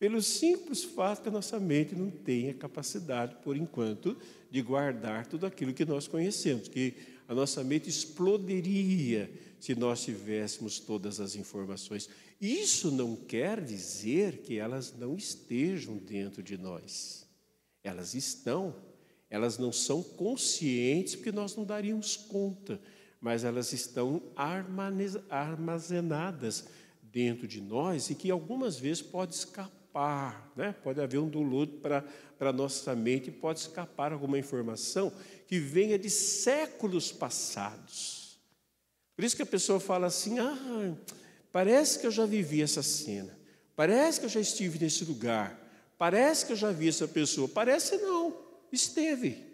[0.00, 4.18] Pelo simples fato que a nossa mente não tem a capacidade, por enquanto,
[4.50, 6.94] de guardar tudo aquilo que nós conhecemos, que
[7.28, 9.30] a nossa mente explodiria
[9.60, 12.10] se nós tivéssemos todas as informações.
[12.40, 17.28] Isso não quer dizer que elas não estejam dentro de nós.
[17.84, 18.74] Elas estão,
[19.30, 22.80] elas não são conscientes porque nós não daríamos conta,
[23.20, 24.22] mas elas estão
[25.28, 26.68] armazenadas
[27.02, 29.80] dentro de nós e que algumas vezes pode escapar
[30.54, 30.74] né?
[30.84, 32.04] pode haver um download para
[32.38, 35.12] a nossa mente, pode escapar alguma informação
[35.46, 38.38] que venha de séculos passados.
[39.16, 40.94] Por isso que a pessoa fala assim: ah,
[41.50, 43.36] parece que eu já vivi essa cena,
[43.74, 45.58] parece que eu já estive nesse lugar,
[45.98, 47.48] parece que eu já vi essa pessoa.
[47.48, 48.36] Parece não,
[48.70, 49.49] esteve.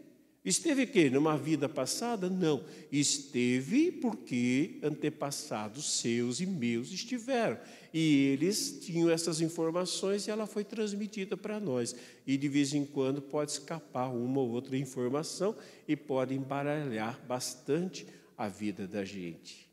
[0.47, 2.31] Esteve que numa vida passada?
[2.31, 2.65] Não.
[2.93, 7.59] Esteve porque antepassados seus e meus estiveram.
[7.93, 11.97] E eles tinham essas informações e ela foi transmitida para nós.
[12.25, 15.57] E de vez em quando pode escapar uma ou outra informação
[15.89, 18.07] e pode embaralhar bastante
[18.39, 19.69] a vida da gente.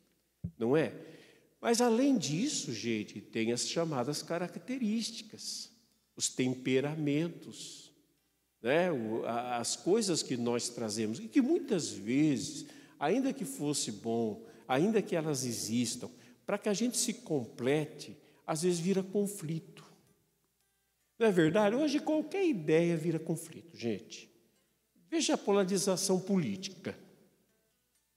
[0.58, 0.92] Não é?
[1.62, 5.70] Mas além disso, gente, tem as chamadas características,
[6.16, 7.93] os temperamentos
[8.64, 8.88] né,
[9.60, 12.66] as coisas que nós trazemos, e que muitas vezes,
[12.98, 16.10] ainda que fosse bom, ainda que elas existam,
[16.46, 19.84] para que a gente se complete, às vezes vira conflito.
[21.20, 21.76] Não é verdade?
[21.76, 24.30] Hoje qualquer ideia vira conflito, gente.
[25.10, 26.98] Veja a polarização política.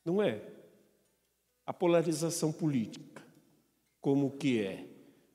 [0.05, 0.41] Não é?
[1.67, 3.23] A polarização política,
[4.01, 4.87] como que é?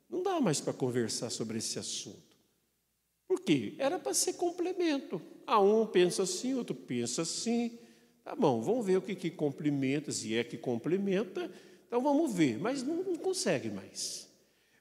[0.10, 2.31] Não dá mais para conversar sobre esse assunto.
[3.32, 3.76] Por quê?
[3.78, 5.22] Era para ser complemento.
[5.48, 7.80] A ah, um pensa assim, outro pensa assim.
[8.26, 11.50] Tá bom, vamos ver o que, que complementa, se é que complementa.
[11.88, 14.28] Então vamos ver, mas não, não consegue mais.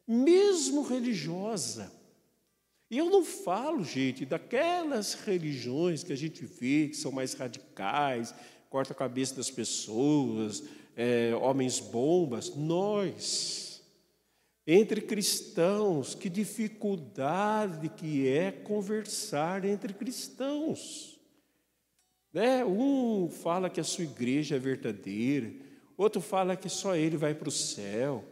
[0.05, 1.93] Mesmo religiosa.
[2.91, 8.35] E eu não falo, gente, daquelas religiões que a gente vê que são mais radicais,
[8.69, 10.65] corta a cabeça das pessoas,
[10.97, 12.53] é, homens bombas.
[12.57, 13.70] Nós
[14.73, 21.19] entre cristãos, que dificuldade que é conversar entre cristãos.
[22.33, 22.65] Né?
[22.65, 25.53] Um fala que a sua igreja é verdadeira,
[25.97, 28.25] outro fala que só ele vai para o céu,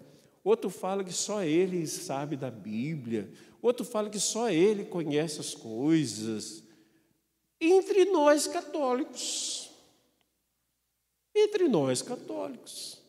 [0.44, 5.56] outro fala que só ele sabe da Bíblia, outro fala que só ele conhece as
[5.56, 6.62] coisas.
[7.60, 9.72] Entre nós católicos,
[11.34, 13.02] entre nós católicos,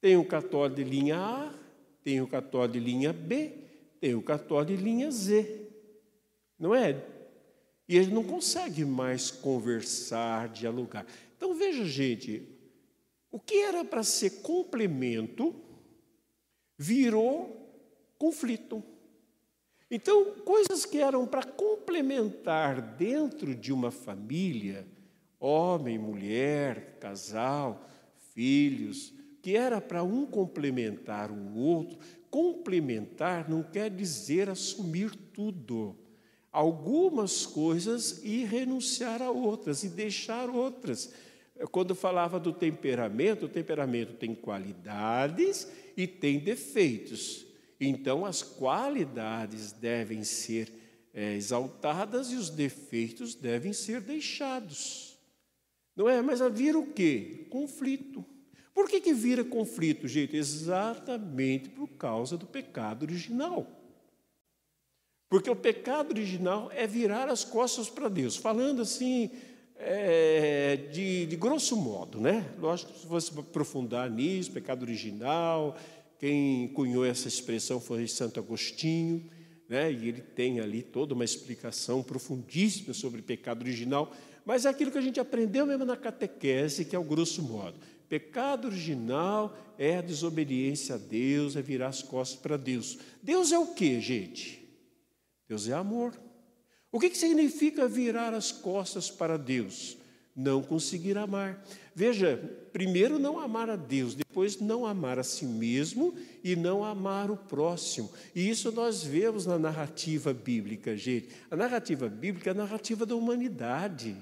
[0.00, 1.59] tem um católico de linha A,
[2.02, 3.52] tem o católico de linha B,
[4.00, 5.68] tem o católico de linha Z.
[6.58, 7.04] Não é?
[7.88, 11.06] E ele não consegue mais conversar, dialogar.
[11.36, 12.46] Então veja, gente,
[13.30, 15.54] o que era para ser complemento
[16.78, 17.60] virou
[18.18, 18.82] conflito.
[19.90, 24.86] Então, coisas que eram para complementar dentro de uma família,
[25.38, 27.88] homem, mulher, casal,
[28.32, 29.12] filhos,
[29.42, 31.98] que era para um complementar o outro,
[32.30, 35.96] complementar não quer dizer assumir tudo.
[36.52, 41.12] Algumas coisas e renunciar a outras, e deixar outras.
[41.70, 47.46] Quando falava do temperamento, o temperamento tem qualidades e tem defeitos.
[47.80, 50.72] Então, as qualidades devem ser
[51.14, 55.18] é, exaltadas e os defeitos devem ser deixados.
[55.96, 56.20] Não é?
[56.22, 57.46] Mas havia o quê?
[57.50, 58.24] Conflito.
[58.74, 60.36] Por que, que vira conflito, gente?
[60.36, 63.66] Exatamente por causa do pecado original.
[65.28, 68.36] Porque o pecado original é virar as costas para Deus.
[68.36, 69.30] Falando assim,
[69.76, 72.52] é, de, de, grosso modo, né?
[72.58, 75.76] Lógico que se fosse aprofundar nisso, pecado original,
[76.18, 79.24] quem cunhou essa expressão foi Santo Agostinho,
[79.68, 79.90] né?
[79.90, 84.12] E ele tem ali toda uma explicação profundíssima sobre pecado original,
[84.44, 87.78] mas é aquilo que a gente aprendeu mesmo na catequese, que é o grosso modo.
[88.10, 92.98] Pecado original é a desobediência a Deus, é virar as costas para Deus.
[93.22, 94.68] Deus é o que, gente?
[95.48, 96.12] Deus é amor.
[96.90, 99.96] O que, que significa virar as costas para Deus?
[100.34, 101.64] Não conseguir amar.
[101.94, 102.36] Veja,
[102.72, 107.36] primeiro não amar a Deus, depois não amar a si mesmo e não amar o
[107.36, 108.10] próximo.
[108.34, 111.28] E isso nós vemos na narrativa bíblica, gente.
[111.48, 114.16] A narrativa bíblica é a narrativa da humanidade.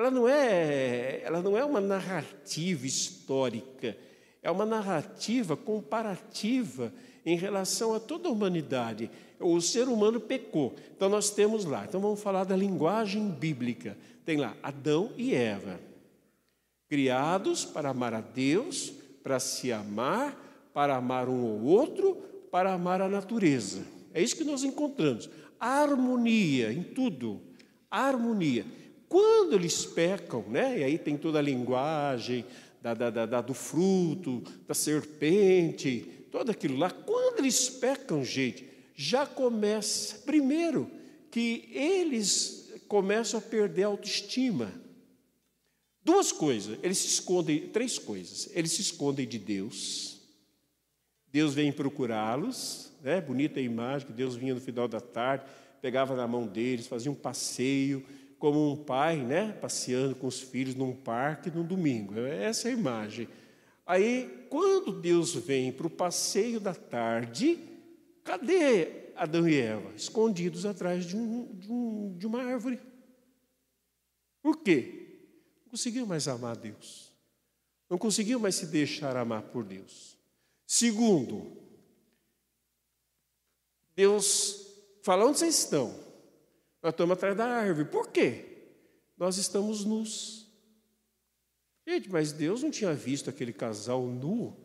[0.00, 3.94] Ela não é, ela não é uma narrativa histórica,
[4.42, 6.90] é uma narrativa comparativa
[7.26, 9.10] em relação a toda a humanidade.
[9.38, 10.74] O ser humano pecou.
[10.96, 11.84] Então nós temos lá.
[11.84, 13.94] Então vamos falar da linguagem bíblica.
[14.24, 15.78] Tem lá Adão e Eva,
[16.88, 20.34] criados para amar a Deus, para se amar,
[20.72, 22.14] para amar um ou outro,
[22.50, 23.84] para amar a natureza.
[24.14, 25.28] É isso que nós encontramos.
[25.60, 27.38] Harmonia em tudo.
[27.90, 28.64] Harmonia.
[29.10, 30.78] Quando eles pecam, né?
[30.78, 32.44] e aí tem toda a linguagem
[32.80, 36.92] da, da, da, do fruto, da serpente, tudo aquilo lá.
[36.92, 40.88] Quando eles pecam, gente, já começa, primeiro,
[41.28, 44.72] que eles começam a perder a autoestima.
[46.04, 48.48] Duas coisas, eles se escondem, três coisas.
[48.54, 50.20] Eles se escondem de Deus,
[51.32, 53.20] Deus vem procurá-los, né?
[53.20, 55.46] bonita a imagem que Deus vinha no final da tarde,
[55.82, 58.06] pegava na mão deles, fazia um passeio,
[58.40, 62.18] como um pai, né, passeando com os filhos num parque no domingo.
[62.18, 63.28] É essa a imagem.
[63.86, 67.58] Aí, quando Deus vem para o passeio da tarde,
[68.24, 69.92] cadê Adão e Eva?
[69.94, 72.80] Escondidos atrás de, um, de, um, de uma árvore.
[74.42, 75.18] Por quê?
[75.64, 77.12] Não conseguiam mais amar Deus.
[77.90, 80.16] Não conseguiam mais se deixar amar por Deus.
[80.66, 81.58] Segundo,
[83.94, 84.66] Deus
[85.02, 86.09] fala: onde vocês estão?
[86.82, 87.88] Nós estamos atrás da árvore.
[87.88, 88.44] Por quê?
[89.16, 90.46] Nós estamos nus.
[91.86, 94.56] Gente, mas Deus não tinha visto aquele casal nu.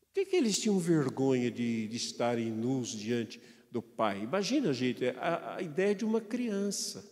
[0.00, 4.22] Por que, que eles tinham vergonha de, de estarem nus diante do pai?
[4.22, 7.08] Imagina, gente, a, a ideia de uma criança.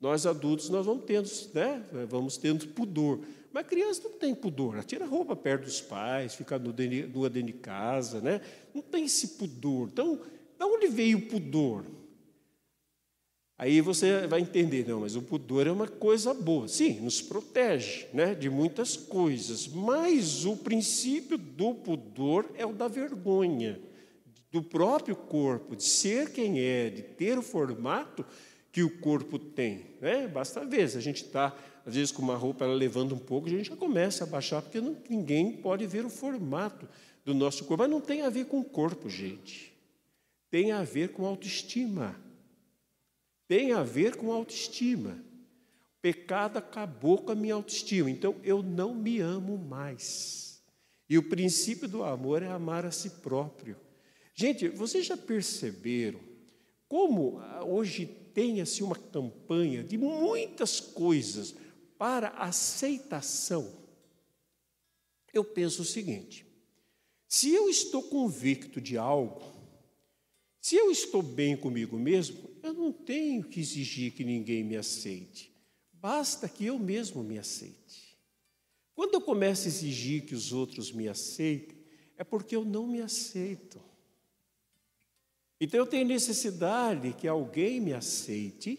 [0.00, 1.84] Nós adultos, nós vamos tendo, né?
[2.08, 3.20] vamos tendo pudor.
[3.52, 4.74] Mas criança não tem pudor.
[4.74, 6.72] Ela tira a roupa perto dos pais, fica nua
[7.30, 8.40] dentro de casa, né?
[8.74, 9.88] Não tem esse pudor.
[9.92, 10.20] Então,
[10.58, 11.84] de onde veio o pudor?
[13.58, 16.66] Aí você vai entender, não, mas o pudor é uma coisa boa.
[16.66, 22.88] Sim, nos protege né, de muitas coisas, mas o princípio do pudor é o da
[22.88, 23.80] vergonha,
[24.50, 28.24] do próprio corpo, de ser quem é, de ter o formato
[28.72, 29.86] que o corpo tem.
[30.00, 30.26] Né?
[30.26, 31.54] Basta ver, se a gente está,
[31.86, 34.62] às vezes, com uma roupa ela levando um pouco, a gente já começa a baixar,
[34.62, 36.88] porque não, ninguém pode ver o formato
[37.24, 37.82] do nosso corpo.
[37.82, 39.72] Mas não tem a ver com o corpo, gente.
[40.50, 42.16] Tem a ver com autoestima
[43.52, 45.10] tem a ver com autoestima.
[45.10, 50.62] O pecado acabou com a minha autoestima, então eu não me amo mais.
[51.06, 53.76] E o princípio do amor é amar a si próprio.
[54.34, 56.18] Gente, vocês já perceberam
[56.88, 61.54] como ah, hoje tem assim uma campanha de muitas coisas
[61.98, 63.70] para aceitação?
[65.30, 66.46] Eu penso o seguinte:
[67.28, 69.42] se eu estou convicto de algo,
[70.58, 75.52] se eu estou bem comigo mesmo, eu não tenho que exigir que ninguém me aceite.
[75.92, 78.16] Basta que eu mesmo me aceite.
[78.94, 81.76] Quando eu começo a exigir que os outros me aceitem,
[82.16, 83.80] é porque eu não me aceito.
[85.60, 88.78] Então eu tenho necessidade que alguém me aceite,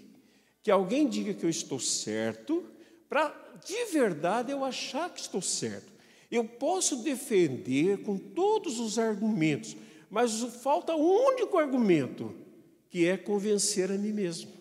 [0.62, 2.66] que alguém diga que eu estou certo,
[3.10, 3.30] para
[3.66, 5.92] de verdade eu achar que estou certo.
[6.30, 9.76] Eu posso defender com todos os argumentos,
[10.10, 12.36] mas falta um único argumento
[12.94, 14.52] que é convencer a mim mesmo.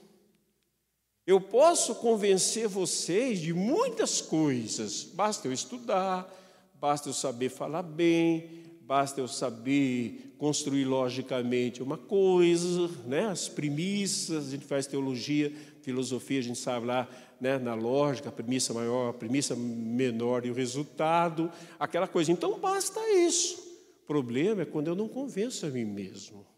[1.27, 6.35] Eu posso convencer vocês de muitas coisas, basta eu estudar,
[6.81, 8.49] basta eu saber falar bem,
[8.81, 13.27] basta eu saber construir logicamente uma coisa, né?
[13.27, 15.53] as premissas, a gente faz teologia,
[15.83, 17.07] filosofia, a gente sabe lá
[17.39, 17.59] né?
[17.59, 22.33] na lógica, a premissa maior, a premissa menor e o resultado, aquela coisa.
[22.33, 23.59] Então basta isso.
[24.05, 26.51] O problema é quando eu não convenço a mim mesmo.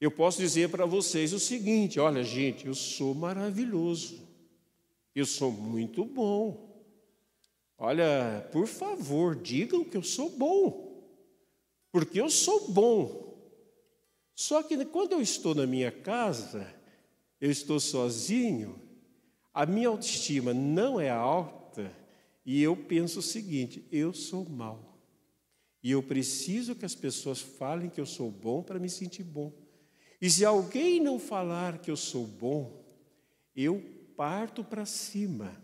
[0.00, 4.20] Eu posso dizer para vocês o seguinte: olha, gente, eu sou maravilhoso,
[5.14, 6.72] eu sou muito bom.
[7.78, 11.02] Olha, por favor, digam que eu sou bom,
[11.90, 13.24] porque eu sou bom.
[14.34, 16.66] Só que quando eu estou na minha casa,
[17.40, 18.80] eu estou sozinho,
[19.52, 21.92] a minha autoestima não é alta
[22.44, 24.98] e eu penso o seguinte: eu sou mal.
[25.82, 29.52] E eu preciso que as pessoas falem que eu sou bom para me sentir bom.
[30.24, 32.82] E se alguém não falar que eu sou bom,
[33.54, 33.84] eu
[34.16, 35.54] parto para cima.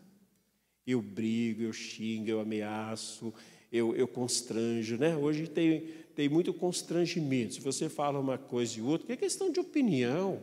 [0.87, 3.33] Eu brigo, eu xingo, eu ameaço,
[3.73, 4.99] eu, eu constranjo.
[4.99, 5.17] Né?
[5.17, 7.55] Hoje tem, tem muito constrangimento.
[7.55, 10.43] Se você fala uma coisa e outra, que é questão de opinião.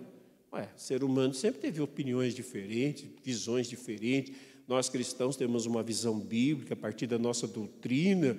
[0.51, 4.35] Ué, ser humano sempre teve opiniões diferentes, visões diferentes.
[4.67, 8.35] Nós cristãos temos uma visão bíblica a partir da nossa doutrina.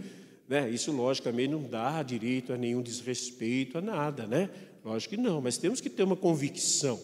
[0.48, 0.68] Né?
[0.70, 4.26] Isso, logicamente, não dá direito a nenhum desrespeito, a nada.
[4.26, 4.50] Né?
[4.84, 7.00] Lógico que não, mas temos que ter uma convicção.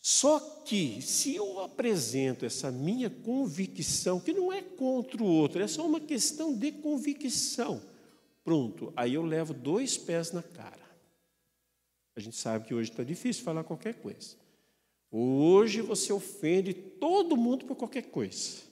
[0.00, 5.66] Só que, se eu apresento essa minha convicção, que não é contra o outro, é
[5.66, 7.82] só uma questão de convicção,
[8.42, 10.80] pronto, aí eu levo dois pés na cara.
[12.16, 14.36] A gente sabe que hoje está difícil falar qualquer coisa.
[15.10, 18.62] Hoje você ofende todo mundo por qualquer coisa.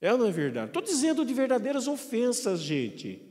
[0.00, 0.68] É ou não é verdade?
[0.68, 3.22] Estou dizendo de verdadeiras ofensas, gente.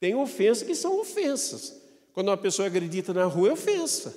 [0.00, 1.83] Tem ofensas que são ofensas.
[2.14, 4.16] Quando uma pessoa é agredida na rua, é ofensa.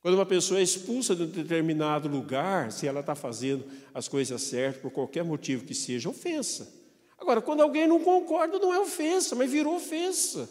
[0.00, 4.40] Quando uma pessoa é expulsa de um determinado lugar, se ela está fazendo as coisas
[4.40, 6.72] certas, por qualquer motivo que seja, ofensa.
[7.18, 10.48] Agora, quando alguém não concorda, não é ofensa, mas virou ofensa.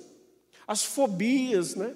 [0.67, 1.95] As fobias, né?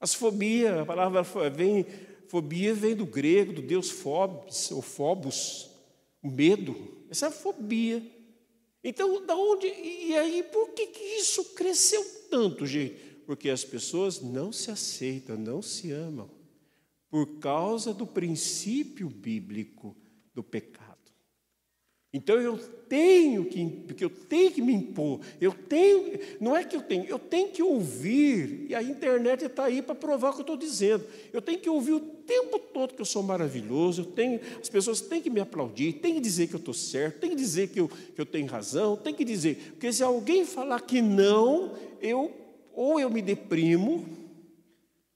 [0.00, 1.84] As fobias, a palavra vem,
[2.28, 5.70] fobia vem do grego, do deus Phobos, ou Phobos,
[6.22, 6.76] o medo.
[7.10, 8.02] Essa é a fobia.
[8.82, 9.66] Então, da onde.
[9.66, 13.11] E aí, por que, que isso cresceu tanto, gente?
[13.26, 16.30] Porque as pessoas não se aceitam, não se amam,
[17.10, 19.96] por causa do princípio bíblico
[20.34, 20.92] do pecado.
[22.14, 26.76] Então eu tenho que, porque eu tenho que me impor, eu tenho, não é que
[26.76, 30.40] eu tenho, eu tenho que ouvir, e a internet está aí para provar o que
[30.40, 31.02] eu estou dizendo.
[31.32, 35.00] Eu tenho que ouvir o tempo todo que eu sou maravilhoso, eu tenho, as pessoas
[35.00, 37.80] têm que me aplaudir, têm que dizer que eu estou certo, têm que dizer que
[37.80, 42.41] eu, que eu tenho razão, têm que dizer, porque se alguém falar que não, eu
[42.74, 44.06] ou eu me deprimo,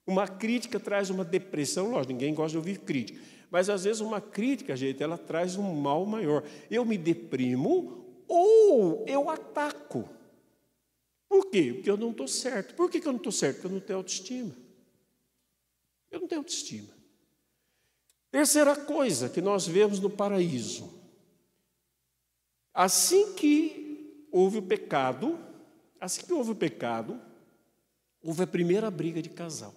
[0.06, 3.20] uma crítica traz uma depressão, lógico, ninguém gosta de ouvir crítica.
[3.50, 6.44] Mas às vezes uma crítica, gente, ela traz um mal maior.
[6.70, 10.08] Eu me deprimo ou eu ataco.
[11.28, 11.72] Por quê?
[11.74, 12.74] Porque eu não estou certo.
[12.74, 13.56] Por que, que eu não estou certo?
[13.56, 14.56] Porque eu não tenho autoestima.
[16.10, 16.88] Eu não tenho autoestima.
[18.30, 20.92] Terceira coisa que nós vemos no paraíso.
[22.72, 25.38] Assim que houve o pecado,
[26.00, 27.20] assim que houve o pecado,
[28.26, 29.72] houve a primeira briga de casal.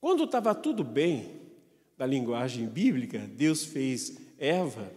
[0.00, 1.40] Quando estava tudo bem,
[1.96, 4.92] da linguagem bíblica, Deus fez Eva,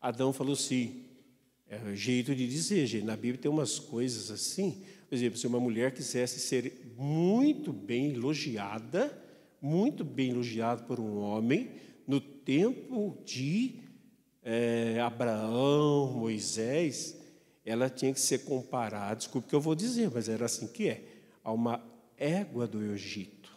[0.00, 1.04] Adão falou assim,
[1.68, 3.04] é o jeito de dizer, gente.
[3.04, 4.82] Na Bíblia tem umas coisas assim.
[5.08, 9.16] Por exemplo, se uma mulher quisesse ser muito bem elogiada,
[9.62, 11.70] muito bem elogiada por um homem,
[12.06, 13.76] no tempo de
[14.42, 17.17] é, Abraão, Moisés,
[17.68, 20.88] ela tinha que ser comparada, desculpe o que eu vou dizer, mas era assim que
[20.88, 21.02] é,
[21.44, 21.82] a uma
[22.16, 23.50] égua do Egito.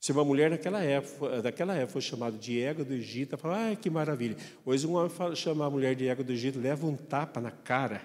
[0.00, 3.70] Se uma mulher naquela época, daquela época foi chamada de égua do Egito, ela fala,
[3.70, 4.36] ah, que maravilha.
[4.64, 7.50] Hoje um homem fala, chama a mulher de égua do Egito, leva um tapa na
[7.50, 8.00] cara,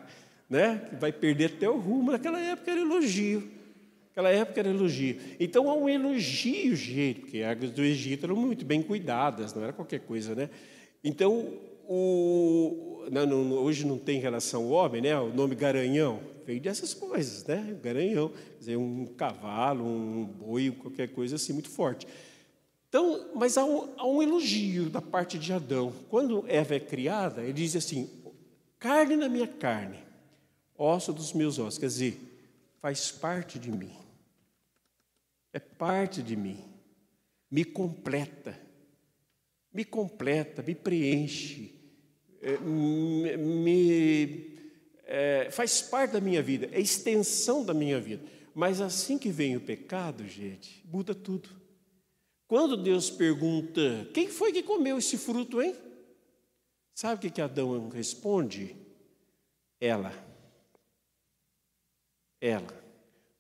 [0.50, 0.90] né?
[1.00, 2.12] vai perder até o rumo.
[2.12, 3.50] Naquela época era elogio.
[4.10, 5.22] Naquela época era elogio.
[5.40, 9.64] Então há um elogio, gente, porque as águas do Egito eram muito bem cuidadas, não
[9.64, 10.50] era qualquer coisa, né?
[11.04, 11.54] Então,
[11.88, 15.18] o, não, não, hoje não tem relação ao homem, né?
[15.18, 17.78] O nome garanhão veio dessas coisas, né?
[17.82, 22.08] Garanhão, quer dizer, um cavalo, um boi, qualquer coisa assim muito forte.
[22.90, 25.92] Então, mas há um, há um elogio da parte de Adão.
[26.10, 28.10] Quando Eva é criada, ele diz assim:
[28.78, 29.98] carne na minha carne,
[30.78, 31.80] osso dos meus ossos.
[31.80, 32.22] Quer dizer,
[32.80, 33.92] faz parte de mim.
[35.52, 36.60] É parte de mim.
[37.50, 38.60] Me completa.
[39.74, 41.74] Me completa, me preenche,
[42.60, 44.58] me, me
[45.06, 48.24] é, faz parte da minha vida, é extensão da minha vida.
[48.54, 51.50] Mas assim que vem o pecado, gente, muda tudo.
[52.48, 55.76] Quando Deus pergunta: quem foi que comeu esse fruto, hein?
[56.94, 58.76] Sabe o que, que Adão responde?
[59.80, 60.14] Ela.
[62.40, 62.84] Ela.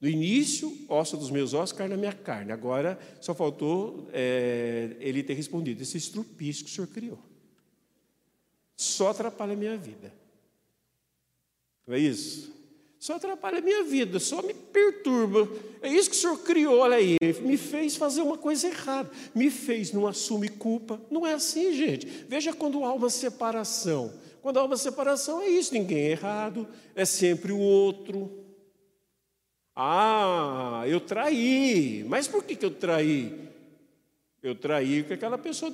[0.01, 2.51] No início, osso dos meus ossos, carne da minha carne.
[2.51, 7.32] Agora, só faltou é, ele ter respondido: esse estrupício que o Senhor criou.
[8.75, 10.13] Só atrapalha a minha vida.
[11.85, 12.53] Não é isso?
[13.03, 15.49] Só atrapalha a minha vida, só me perturba.
[15.81, 19.51] É isso que o Senhor criou, olha aí, me fez fazer uma coisa errada, me
[19.51, 21.01] fez não assume culpa.
[21.11, 22.07] Não é assim, gente.
[22.29, 24.13] Veja quando há uma separação.
[24.41, 26.65] Quando há uma separação, é isso, ninguém é errado,
[26.95, 28.31] é sempre o outro.
[29.75, 33.49] Ah, eu traí, mas por que, que eu traí?
[34.41, 35.73] Eu traí porque aquela pessoa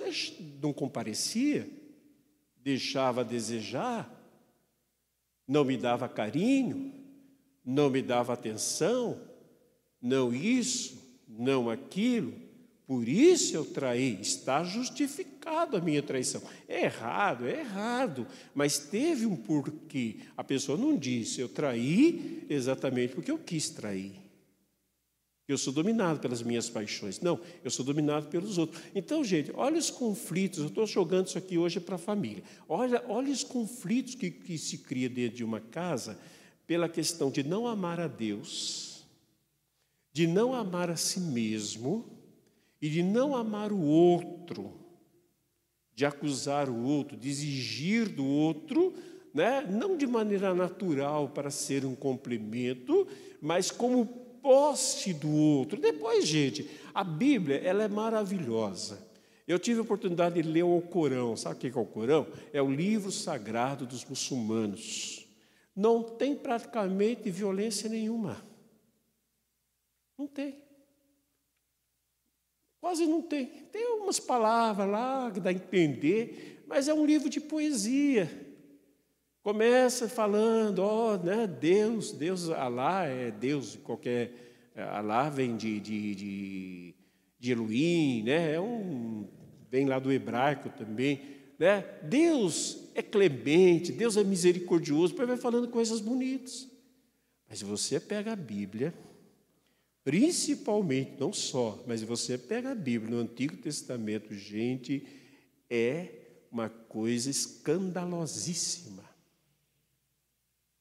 [0.59, 1.69] não comparecia,
[2.63, 4.19] deixava a desejar
[5.49, 6.93] não me dava carinho,
[7.65, 9.19] não me dava atenção,
[9.99, 10.95] não isso,
[11.27, 12.31] não aquilo.
[12.85, 16.41] Por isso eu traí, está justificado a minha traição.
[16.67, 20.17] É errado, é errado, mas teve um porquê.
[20.37, 24.28] A pessoa não disse, eu traí exatamente porque eu quis trair.
[25.49, 27.19] Eu sou dominado pelas minhas paixões.
[27.21, 28.79] Não, eu sou dominado pelos outros.
[28.93, 30.59] Então, gente, olha os conflitos.
[30.59, 32.43] Eu estou jogando isso aqui hoje para a família.
[32.67, 36.19] Olha, olha os conflitos que, que se cria dentro de uma casa
[36.67, 39.03] pela questão de não amar a Deus,
[40.13, 42.05] de não amar a si mesmo
[42.79, 44.79] e de não amar o outro,
[45.95, 48.93] de acusar o outro, de exigir do outro,
[49.33, 49.61] né?
[49.61, 53.07] não de maneira natural para ser um complemento,
[53.41, 55.79] mas como posse do outro.
[55.79, 59.07] Depois, gente, a Bíblia ela é maravilhosa.
[59.47, 61.35] Eu tive a oportunidade de ler o Corão.
[61.35, 62.27] Sabe o que é o Corão?
[62.53, 65.27] É o livro sagrado dos muçulmanos.
[65.75, 68.43] Não tem praticamente violência nenhuma.
[70.17, 70.61] Não tem.
[72.79, 73.47] Quase não tem.
[73.71, 78.48] Tem umas palavras lá que dá a entender, mas é um livro de poesia.
[79.41, 85.79] Começa falando, ó, oh, né, Deus, Deus, Alá é Deus, qualquer, é, Alá vem de,
[85.79, 86.95] de, de,
[87.39, 89.29] de Elohim, né, é um,
[89.71, 91.21] vem lá do hebraico também,
[91.57, 96.67] né, Deus é clemente, Deus é misericordioso, vai falando coisas bonitas.
[97.47, 98.93] Mas você pega a Bíblia,
[100.03, 105.07] principalmente, não só, mas você pega a Bíblia no Antigo Testamento, gente,
[105.69, 106.09] é
[106.51, 108.98] uma coisa escandalosíssima.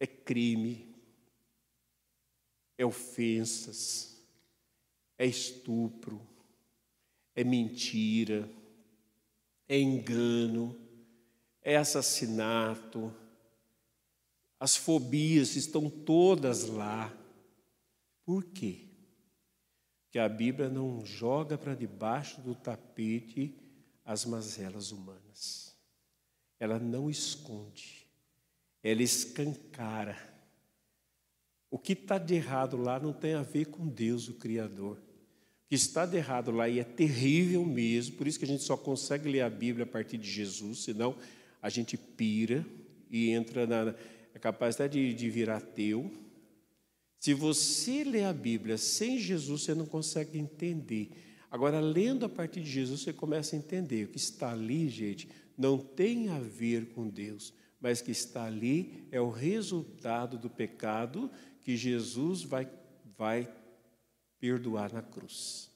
[0.01, 0.94] É crime,
[2.76, 4.16] é ofensas,
[5.18, 6.20] é estupro,
[7.34, 8.49] é mentira,
[9.68, 10.78] é engano,
[11.62, 13.12] é assassinato.
[14.59, 17.14] As fobias estão todas lá.
[18.24, 18.86] Por quê?
[20.11, 23.55] Que a Bíblia não joga para debaixo do tapete
[24.05, 25.76] as mazelas humanas.
[26.59, 28.07] Ela não esconde,
[28.83, 30.16] ela escancara.
[31.70, 34.97] O que está de errado lá não tem a ver com Deus, o Criador.
[34.97, 38.62] O que está de errado lá e é terrível mesmo, por isso que a gente
[38.62, 41.16] só consegue ler a Bíblia a partir de Jesus, senão
[41.61, 42.64] a gente pira
[43.11, 43.95] e entra na.
[44.35, 46.11] é capaz até de, de virar ateu.
[47.18, 51.11] Se você lê a Bíblia sem Jesus, você não consegue entender.
[51.51, 54.05] Agora, lendo a partir de Jesus, você começa a entender.
[54.05, 59.07] O que está ali, gente, não tem a ver com Deus, mas que está ali
[59.11, 62.68] é o resultado do pecado que Jesus vai,
[63.16, 63.53] vai
[64.39, 65.70] perdoar na cruz.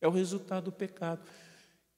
[0.00, 1.22] É o resultado do pecado.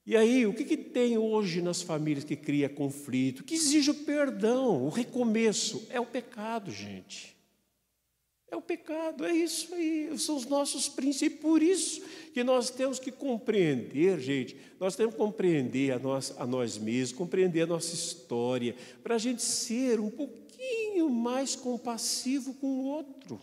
[0.05, 4.03] E aí, o que, que tem hoje nas famílias que cria conflito, que exige o
[4.03, 5.87] perdão, o recomeço?
[5.89, 7.37] É o pecado, gente.
[8.53, 11.41] É o pecado, é isso aí, são os nossos princípios.
[11.41, 12.03] Por isso
[12.35, 17.17] que nós temos que compreender, gente, nós temos que compreender a nós, a nós mesmos,
[17.17, 23.41] compreender a nossa história, para a gente ser um pouquinho mais compassivo com o outro.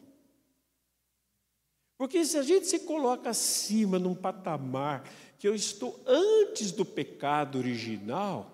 [1.99, 7.59] Porque se a gente se coloca acima num patamar que eu estou antes do pecado
[7.59, 8.49] original,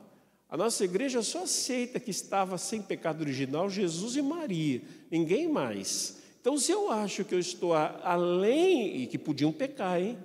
[0.49, 4.81] a nossa igreja só aceita que estava sem pecado original Jesus e Maria,
[5.11, 6.25] ninguém mais.
[6.47, 10.17] Então, se eu acho que eu estou além, e que podiam pecar, hein?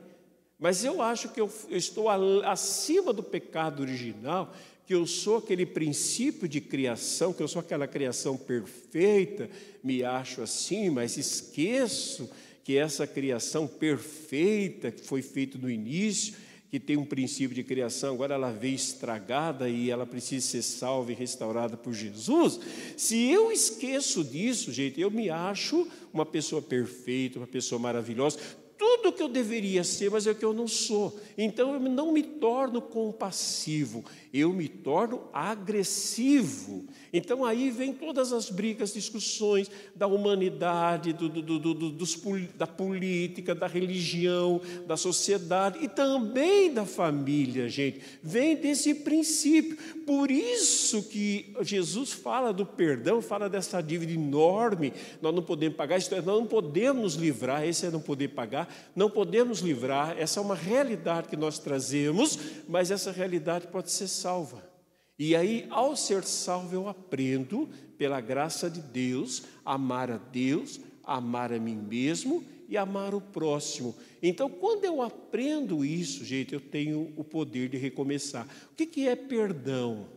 [0.59, 2.09] Mas eu acho que eu, eu estou
[2.45, 4.53] acima do pecado original,
[4.85, 9.49] que eu sou aquele princípio de criação, que eu sou aquela criação perfeita,
[9.83, 12.29] me acho assim, mas esqueço
[12.63, 16.35] que essa criação perfeita que foi feita no início,
[16.71, 21.11] que tem um princípio de criação, agora ela veio estragada e ela precisa ser salva
[21.11, 22.61] e restaurada por Jesus.
[22.95, 28.39] Se eu esqueço disso, gente, eu me acho uma pessoa perfeita, uma pessoa maravilhosa,
[28.77, 31.19] tudo que eu deveria ser, mas é o que eu não sou.
[31.37, 36.85] Então eu não me torno compassivo, eu me torno agressivo.
[37.11, 42.17] Então aí vem todas as brigas, discussões da humanidade, do, do, do, dos,
[42.55, 48.01] da política, da religião, da sociedade e também da família, gente.
[48.23, 49.77] Vem desse princípio.
[50.05, 55.97] Por isso que Jesus fala do perdão, fala dessa dívida enorme, nós não podemos pagar,
[55.97, 60.39] isso, nós não podemos nos livrar, esse é não poder pagar, não podemos livrar, essa
[60.39, 64.69] é uma realidade que nós trazemos, mas essa realidade pode ser salva.
[65.17, 71.53] E aí, ao ser salvo, eu aprendo, pela graça de Deus, amar a Deus, amar
[71.53, 73.95] a mim mesmo e amar o próximo.
[74.23, 78.47] Então, quando eu aprendo isso, gente, eu tenho o poder de recomeçar.
[78.71, 80.07] O que, que é perdão?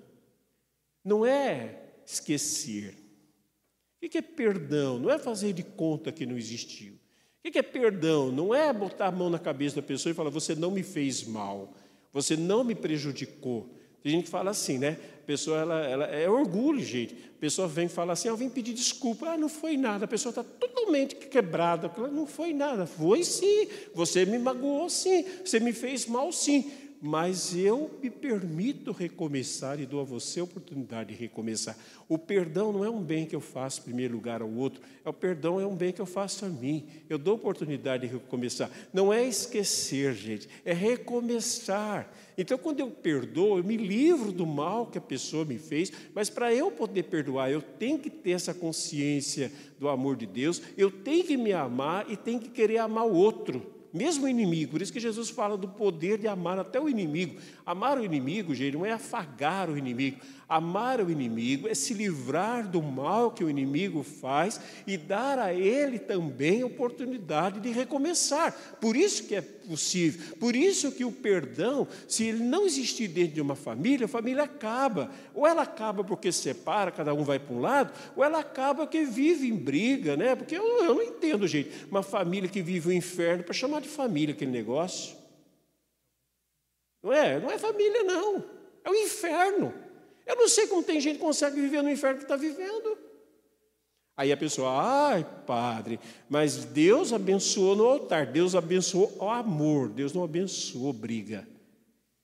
[1.05, 2.95] Não é esquecer.
[3.97, 4.99] O que, que é perdão?
[4.99, 6.95] Não é fazer de conta que não existiu.
[7.45, 8.33] O que é perdão?
[8.33, 11.25] Não é botar a mão na cabeça da pessoa e falar: você não me fez
[11.25, 11.75] mal,
[12.11, 13.69] você não me prejudicou.
[14.05, 14.99] Tem gente que fala assim, né?
[15.23, 17.15] A pessoa, ela, ela é orgulho, gente.
[17.15, 19.31] A pessoa vem falar assim, ah, eu vim pedir desculpa.
[19.31, 20.05] Ah, não foi nada.
[20.05, 21.91] A pessoa está totalmente quebrada.
[22.13, 22.85] Não foi nada.
[22.85, 23.67] Foi sim.
[23.95, 25.25] Você me magoou sim.
[25.43, 26.71] Você me fez mal sim
[27.07, 31.77] mas eu me permito recomeçar e dou a você a oportunidade de recomeçar.
[32.09, 35.09] O perdão não é um bem que eu faço em primeiro lugar ao outro, é
[35.11, 36.87] o perdão é um bem que eu faço a mim.
[37.07, 38.71] Eu dou a oportunidade de recomeçar.
[38.91, 42.11] Não é esquecer, gente, é recomeçar.
[42.39, 46.31] Então, quando eu perdoo, eu me livro do mal que a pessoa me fez, mas
[46.31, 50.91] para eu poder perdoar, eu tenho que ter essa consciência do amor de Deus, eu
[50.91, 54.73] tenho que me amar e tenho que querer amar o outro mesmo o inimigo.
[54.73, 57.41] Por isso que Jesus fala do poder de amar até o inimigo.
[57.65, 60.19] Amar o inimigo, gente, não é afagar o inimigo.
[60.55, 65.53] Amar o inimigo é se livrar do mal que o inimigo faz e dar a
[65.53, 68.53] ele também a oportunidade de recomeçar.
[68.81, 70.37] Por isso que é possível.
[70.37, 74.45] Por isso que o perdão, se ele não existir dentro de uma família, a família
[74.45, 75.11] acaba.
[75.35, 78.87] Ou ela acaba porque se separa, cada um vai para um lado, ou ela acaba
[78.87, 80.37] porque vive em briga, né?
[80.37, 83.81] Porque eu, eu não entendo, gente, uma família que vive o um inferno para chamar
[83.81, 85.17] de família aquele negócio.
[87.03, 87.41] Não é?
[87.41, 88.45] Não é família, não.
[88.85, 89.84] É o inferno.
[90.27, 92.97] Eu não sei como tem gente que consegue viver no inferno que está vivendo.
[94.17, 95.99] Aí a pessoa, ai, padre,
[96.29, 101.49] mas Deus abençoou no altar, Deus abençoou o amor, Deus não abençoou briga,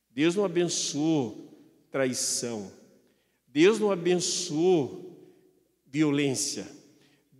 [0.09, 1.53] Deus não abençoou
[1.91, 2.71] traição,
[3.49, 5.11] Deus não abençoou
[5.85, 6.65] violência,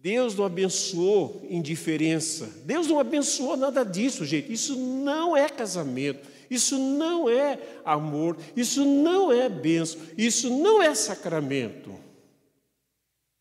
[0.03, 4.51] Deus não abençoou indiferença, Deus não abençoou nada disso, gente.
[4.51, 10.95] Isso não é casamento, isso não é amor, isso não é benção, isso não é
[10.95, 11.95] sacramento.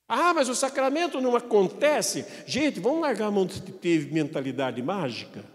[0.06, 2.26] Ah, mas o sacramento não acontece.
[2.46, 5.46] Gente, vamos largar a mão de ter mentalidade mágica?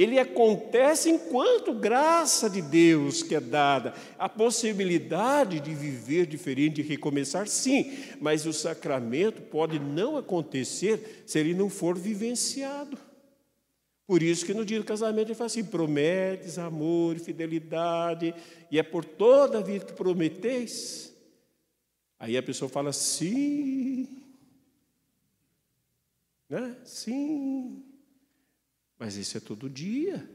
[0.00, 6.88] Ele acontece enquanto graça de Deus que é dada, a possibilidade de viver diferente, de
[6.88, 12.96] recomeçar, sim, mas o sacramento pode não acontecer se ele não for vivenciado.
[14.06, 18.34] Por isso que no dia do casamento ele fala assim: prometes amor e fidelidade,
[18.70, 21.14] e é por toda a vida que prometeis.
[22.18, 24.08] Aí a pessoa fala sim,
[26.48, 26.74] né?
[26.86, 27.89] Sim,
[29.00, 30.28] mas isso é todo dia,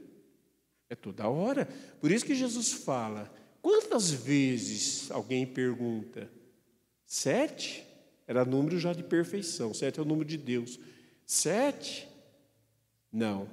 [0.89, 1.69] é toda hora.
[2.01, 6.27] Por isso que Jesus fala: quantas vezes alguém pergunta?
[7.05, 7.85] Sete?
[8.27, 10.79] Era número já de perfeição, sete é o número de Deus.
[11.27, 12.07] Sete?
[13.13, 13.47] Não.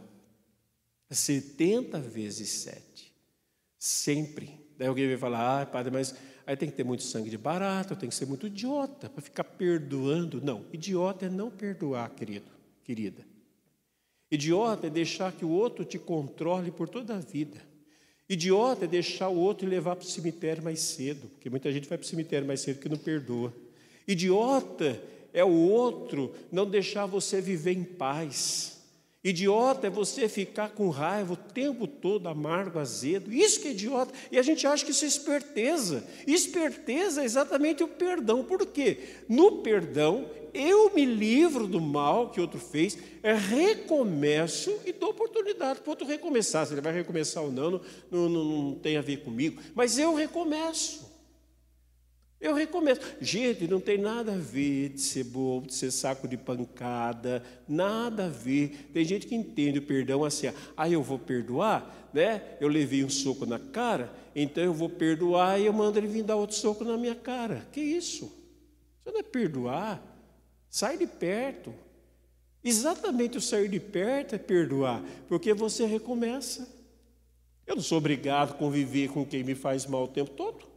[1.10, 3.14] Setenta vezes sete.
[3.78, 4.66] Sempre.
[4.78, 6.14] Daí alguém vai falar, ah, padre, mas
[6.46, 9.44] aí tem que ter muito sangue de barata, tem que ser muito idiota para ficar
[9.44, 10.40] perdoando.
[10.40, 12.50] Não, idiota é não perdoar, querido,
[12.82, 13.31] querida.
[14.32, 17.60] Idiota é deixar que o outro te controle por toda a vida.
[18.26, 21.98] Idiota é deixar o outro levar para o cemitério mais cedo, porque muita gente vai
[21.98, 23.52] para o cemitério mais cedo que não perdoa.
[24.08, 24.98] Idiota
[25.34, 28.71] é o outro não deixar você viver em paz.
[29.24, 33.32] Idiota é você ficar com raiva o tempo todo, amargo, azedo.
[33.32, 34.12] Isso que é idiota.
[34.32, 36.04] E a gente acha que isso é esperteza.
[36.26, 38.42] Esperteza é exatamente o perdão.
[38.42, 38.98] Por quê?
[39.28, 45.90] No perdão, eu me livro do mal que outro fez, recomeço e dou oportunidade para
[45.90, 46.66] outro recomeçar.
[46.66, 49.62] Se ele vai recomeçar ou não, não, não, não tem a ver comigo.
[49.72, 51.11] Mas eu recomeço.
[52.42, 53.00] Eu recomeço.
[53.20, 58.26] Gente, não tem nada a ver de ser bobo, de ser saco de pancada, nada
[58.26, 58.90] a ver.
[58.92, 62.42] Tem gente que entende o perdão assim, ah, eu vou perdoar, né?
[62.60, 66.24] Eu levei um soco na cara, então eu vou perdoar e eu mando ele vir
[66.24, 67.64] dar outro soco na minha cara.
[67.70, 68.24] Que isso?
[68.24, 70.02] Isso não é perdoar.
[70.68, 71.72] Sai de perto.
[72.64, 76.68] Exatamente o sair de perto é perdoar, porque você recomeça.
[77.64, 80.71] Eu não sou obrigado a conviver com quem me faz mal o tempo todo.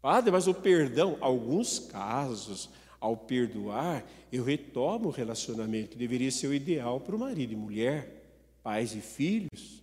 [0.00, 6.54] Padre, mas o perdão, alguns casos, ao perdoar, eu retomo o relacionamento, deveria ser o
[6.54, 8.20] ideal para o marido e mulher,
[8.62, 9.82] pais e filhos.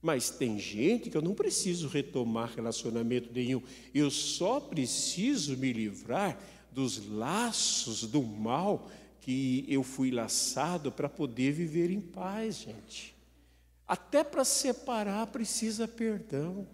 [0.00, 3.62] Mas tem gente que eu não preciso retomar relacionamento nenhum,
[3.94, 6.38] eu só preciso me livrar
[6.72, 8.90] dos laços do mal
[9.20, 13.14] que eu fui laçado para poder viver em paz, gente.
[13.86, 16.66] Até para separar precisa perdão.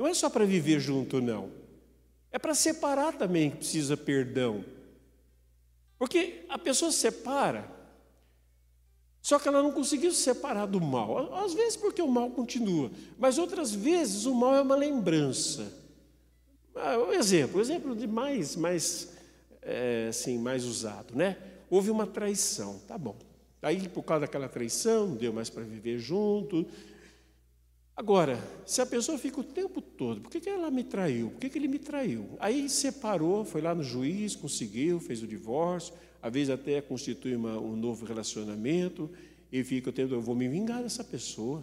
[0.00, 1.50] Não é só para viver junto, não.
[2.32, 4.64] É para separar também que precisa perdão.
[5.98, 7.70] Porque a pessoa separa,
[9.20, 11.34] só que ela não conseguiu se separar do mal.
[11.44, 15.70] Às vezes porque o mal continua, mas outras vezes o mal é uma lembrança.
[16.74, 19.12] Ah, um exemplo, um exemplo de mais, mais,
[19.60, 21.36] é, assim, mais usado, né?
[21.68, 23.16] Houve uma traição, tá bom.
[23.60, 26.66] Aí, por causa daquela traição, não deu mais para viver junto,
[28.00, 31.28] Agora, se a pessoa fica o tempo todo, por que, que ela me traiu?
[31.28, 32.30] Por que, que ele me traiu?
[32.40, 35.92] Aí separou, foi lá no juiz, conseguiu, fez o divórcio,
[36.22, 39.10] às vezes até constitui uma, um novo relacionamento,
[39.52, 41.62] e fica o tempo, eu vou me vingar dessa pessoa.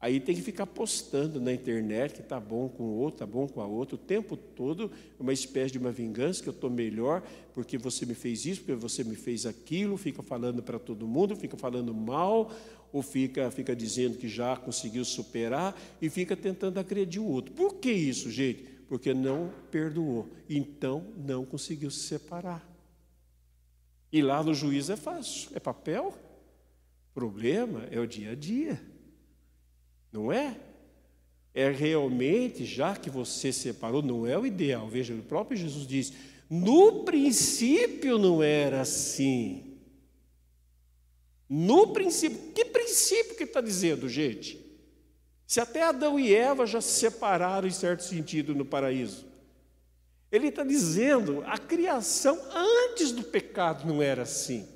[0.00, 3.48] Aí tem que ficar postando na internet que está bom com o outro, está bom
[3.48, 7.22] com a outra, o tempo todo, uma espécie de uma vingança, que eu estou melhor
[7.52, 11.34] porque você me fez isso, porque você me fez aquilo, fica falando para todo mundo,
[11.34, 12.52] fica falando mal,
[12.92, 17.52] ou fica, fica dizendo que já conseguiu superar e fica tentando agredir o outro.
[17.52, 18.62] Por que isso, gente?
[18.88, 22.66] Porque não perdoou, então não conseguiu se separar.
[24.12, 26.14] E lá no juiz é fácil, é papel.
[27.12, 28.80] Problema é o dia a dia.
[30.12, 30.56] Não é?
[31.54, 34.88] É realmente, já que você separou, não é o ideal.
[34.88, 36.12] Veja, o próprio Jesus diz:
[36.48, 39.76] no princípio não era assim.
[41.48, 44.64] No princípio, que princípio que está dizendo, gente?
[45.46, 49.26] Se até Adão e Eva já se separaram em certo sentido no paraíso.
[50.30, 54.68] Ele está dizendo, a criação antes do pecado não era assim.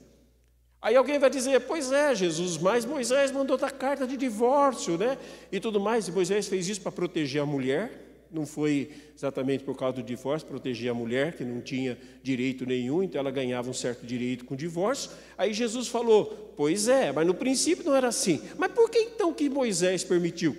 [0.83, 5.16] Aí alguém vai dizer, pois é, Jesus, mas Moisés mandou dar carta de divórcio, né?
[5.53, 6.09] E tudo mais.
[6.09, 8.01] E Moisés fez isso para proteger a mulher.
[8.33, 13.03] Não foi exatamente por causa do divórcio, proteger a mulher, que não tinha direito nenhum,
[13.03, 15.12] então ela ganhava um certo direito com o divórcio.
[15.39, 18.43] Aí Jesus falou: Pois é, mas no princípio não era assim.
[18.59, 20.57] Mas por que então que Moisés permitiu?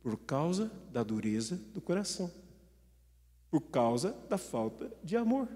[0.00, 2.30] Por causa da dureza do coração,
[3.50, 5.48] por causa da falta de amor.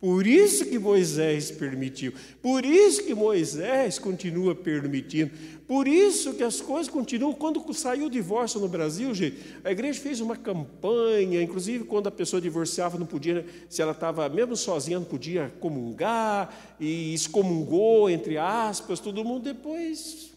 [0.00, 5.30] Por isso que Moisés permitiu, por isso que Moisés continua permitindo,
[5.68, 7.34] por isso que as coisas continuam.
[7.34, 12.10] Quando saiu o divórcio no Brasil, gente, a igreja fez uma campanha, inclusive quando a
[12.10, 18.38] pessoa divorciava, não podia, se ela estava mesmo sozinha, não podia comungar, e excomungou, entre
[18.38, 19.44] aspas, todo mundo.
[19.44, 20.30] Depois,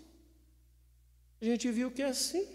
[1.42, 2.46] a gente viu que é assim.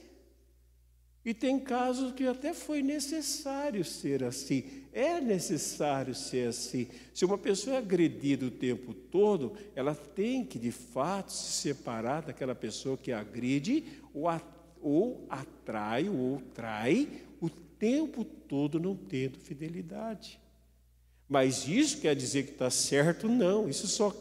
[1.25, 4.65] E tem casos que até foi necessário ser assim.
[4.99, 6.89] É necessário ser assim.
[7.15, 12.23] Se uma pessoa é agredida o tempo todo, ela tem que, de fato, se separar
[12.23, 14.29] daquela pessoa que agride ou,
[14.83, 17.09] ou atrai ou trai
[17.41, 20.41] o tempo todo não tendo fidelidade.
[21.29, 23.29] Mas isso quer dizer que está certo?
[23.29, 23.69] Não.
[23.69, 24.13] Isso só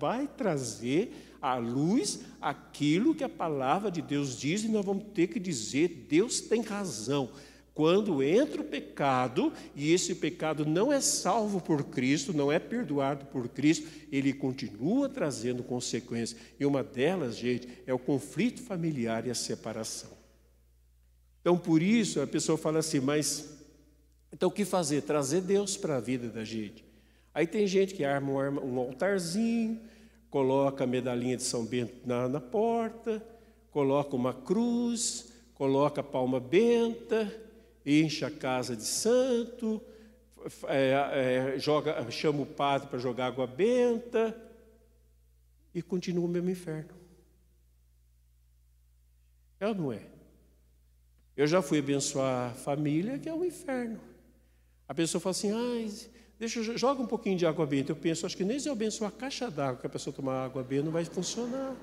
[0.00, 5.26] vai trazer à luz aquilo que a palavra de Deus diz, e nós vamos ter
[5.26, 7.30] que dizer: Deus tem razão.
[7.74, 13.24] Quando entra o pecado, e esse pecado não é salvo por Cristo, não é perdoado
[13.26, 16.38] por Cristo, ele continua trazendo consequências.
[16.60, 20.10] E uma delas, gente, é o conflito familiar e a separação.
[21.40, 23.52] Então, por isso, a pessoa fala assim, mas
[24.32, 25.02] então o que fazer?
[25.02, 26.84] Trazer Deus para a vida da gente.
[27.34, 29.80] Aí tem gente que arma um altarzinho,
[30.30, 33.22] coloca a medalhinha de São Bento na, na porta,
[33.70, 37.30] coloca uma cruz, coloca a palma benta,
[37.84, 39.82] enche a casa de santo,
[40.68, 44.36] é, é, joga, chama o padre para jogar água benta
[45.74, 46.94] e continua o mesmo inferno.
[49.60, 50.02] É ou não é?
[51.36, 54.00] Eu já fui abençoar a família, que é um inferno.
[54.88, 55.52] A pessoa fala assim,
[56.38, 57.92] Deixa, joga um pouquinho de água benta.
[57.92, 60.44] Eu penso, acho que nem se eu abençoar a caixa d'água que a pessoa tomar
[60.44, 61.76] água benta não vai funcionar.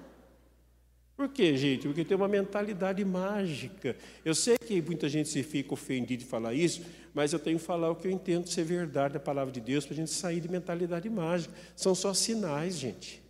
[1.19, 1.85] Por quê, gente?
[1.85, 3.93] Porque tem uma mentalidade mágica.
[4.23, 6.81] Eu sei que muita gente se fica ofendida de falar isso,
[7.13, 9.85] mas eu tenho que falar o que eu entendo ser verdade da palavra de Deus
[9.85, 11.53] para a gente sair de mentalidade mágica.
[11.75, 13.21] São só sinais, gente.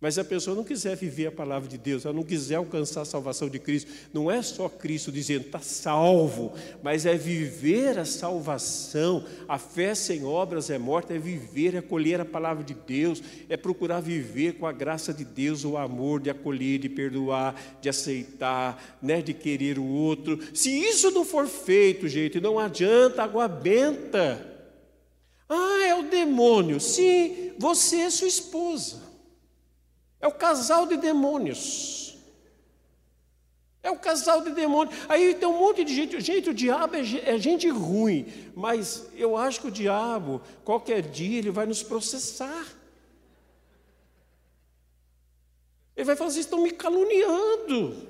[0.00, 3.02] Mas se a pessoa não quiser viver a palavra de Deus, ela não quiser alcançar
[3.02, 8.06] a salvação de Cristo, não é só Cristo dizendo está salvo, mas é viver a
[8.06, 9.22] salvação.
[9.46, 13.58] A fé sem obras é morta, é viver, é acolher a palavra de Deus, é
[13.58, 18.98] procurar viver com a graça de Deus o amor de acolher, de perdoar, de aceitar,
[19.02, 20.38] né, de querer o outro.
[20.54, 24.46] Se isso não for feito, gente, não adianta água benta.
[25.46, 26.80] Ah, é o demônio.
[26.80, 29.09] Sim, você é sua esposa.
[30.20, 32.18] É o casal de demônios.
[33.82, 34.94] É o casal de demônios.
[35.08, 36.20] Aí tem um monte de gente.
[36.20, 41.38] Gente, o diabo é, é gente ruim, mas eu acho que o diabo, qualquer dia,
[41.38, 42.66] ele vai nos processar.
[45.96, 48.08] Ele vai falar assim: estão me caluniando.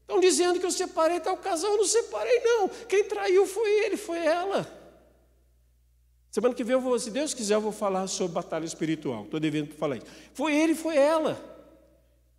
[0.00, 1.70] Estão dizendo que eu separei tal casal.
[1.70, 2.68] Eu não separei, não.
[2.68, 4.79] Quem traiu foi ele, foi ela.
[6.30, 9.24] Semana que vem, eu vou, se Deus quiser, eu vou falar sobre batalha espiritual.
[9.24, 10.06] Estou devendo falar isso.
[10.32, 11.38] Foi ele, foi ela.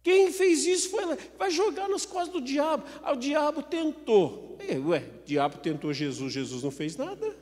[0.02, 1.18] Quem fez isso foi ela.
[1.38, 2.84] Vai jogar nas costas do diabo.
[3.04, 4.58] Ah, o diabo tentou.
[4.62, 7.36] E, ué, o diabo tentou Jesus, Jesus não fez nada.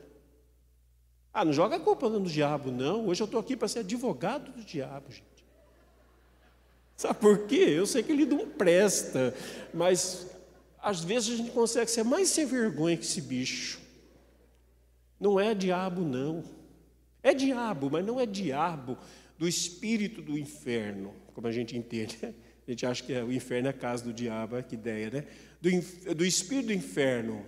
[1.32, 3.06] Ah, não joga a culpa no diabo, não.
[3.06, 5.30] Hoje eu estou aqui para ser advogado do diabo, gente.
[6.96, 7.74] Sabe por quê?
[7.76, 9.34] Eu sei que ele não presta,
[9.72, 10.26] mas
[10.82, 13.80] às vezes a gente consegue ser mais sem vergonha que esse bicho.
[15.20, 16.42] Não é diabo, não.
[17.22, 18.96] É diabo, mas não é diabo
[19.38, 22.18] do espírito do inferno, como a gente entende.
[22.66, 25.26] A gente acha que o inferno é a casa do diabo, é que ideia, né?
[25.60, 27.44] Do, do espírito do inferno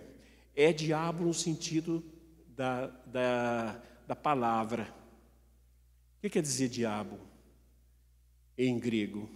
[0.56, 2.02] é diabo no sentido
[2.56, 4.92] da, da, da palavra.
[6.18, 7.20] O que quer dizer diabo
[8.58, 9.30] em grego?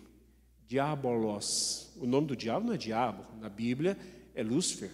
[0.66, 1.92] Diabolos.
[1.98, 3.96] O nome do diabo não é diabo, na Bíblia
[4.34, 4.90] é Lúcifer.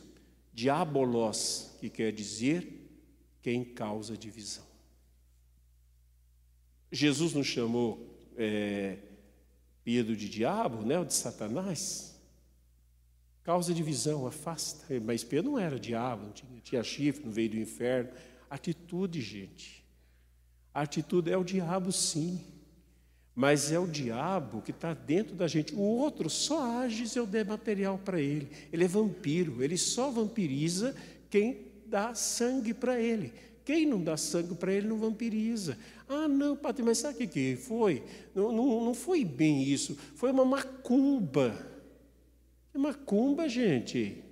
[0.52, 2.81] Diabolos, que quer dizer
[3.42, 4.64] quem causa divisão.
[6.90, 8.98] Jesus não chamou é,
[9.84, 12.12] Pedro de diabo, né, ou de Satanás?
[13.42, 14.84] Causa divisão, afasta.
[15.00, 18.10] Mas Pedro não era diabo, não tinha, tinha chifre, não veio do inferno.
[18.48, 19.84] Atitude, gente.
[20.72, 22.40] Atitude é o diabo, sim.
[23.34, 25.74] Mas é o diabo que está dentro da gente.
[25.74, 28.48] O outro só age se eu der material para ele.
[28.72, 30.94] Ele é vampiro, ele só vampiriza
[31.28, 33.34] quem dá sangue para ele.
[33.66, 35.76] Quem não dá sangue para ele não vampiriza.
[36.08, 38.02] Ah, não, padre, mas sabe o que foi?
[38.34, 39.96] Não, não, não foi bem isso.
[40.16, 41.54] Foi uma macumba.
[42.74, 44.24] É macumba, gente.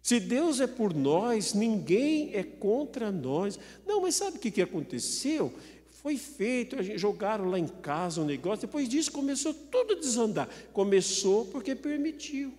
[0.00, 3.58] Se Deus é por nós, ninguém é contra nós.
[3.84, 5.52] Não, mas sabe o que que aconteceu?
[5.90, 10.48] Foi feito, jogaram lá em casa um negócio, depois disso começou tudo a desandar.
[10.72, 12.52] Começou porque permitiu.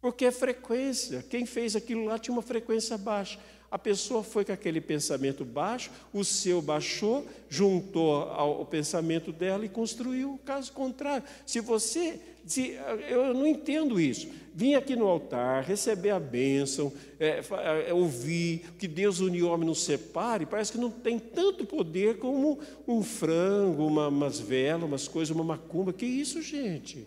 [0.00, 1.24] Porque é frequência.
[1.28, 3.38] Quem fez aquilo lá tinha uma frequência baixa.
[3.70, 9.68] A pessoa foi com aquele pensamento baixo, o seu baixou, juntou ao, pensamento dela e
[9.68, 10.40] construiu.
[10.44, 12.18] Caso contrário, se você.
[12.44, 12.76] Se,
[13.08, 14.26] eu não entendo isso.
[14.52, 19.66] Vim aqui no altar, receber a bênção, é, fa- é, ouvir que Deus uniu homem
[19.66, 25.06] não separe, parece que não tem tanto poder como um frango, uma, umas velas, umas
[25.06, 25.92] coisas, uma macumba.
[25.92, 27.06] Que isso, gente?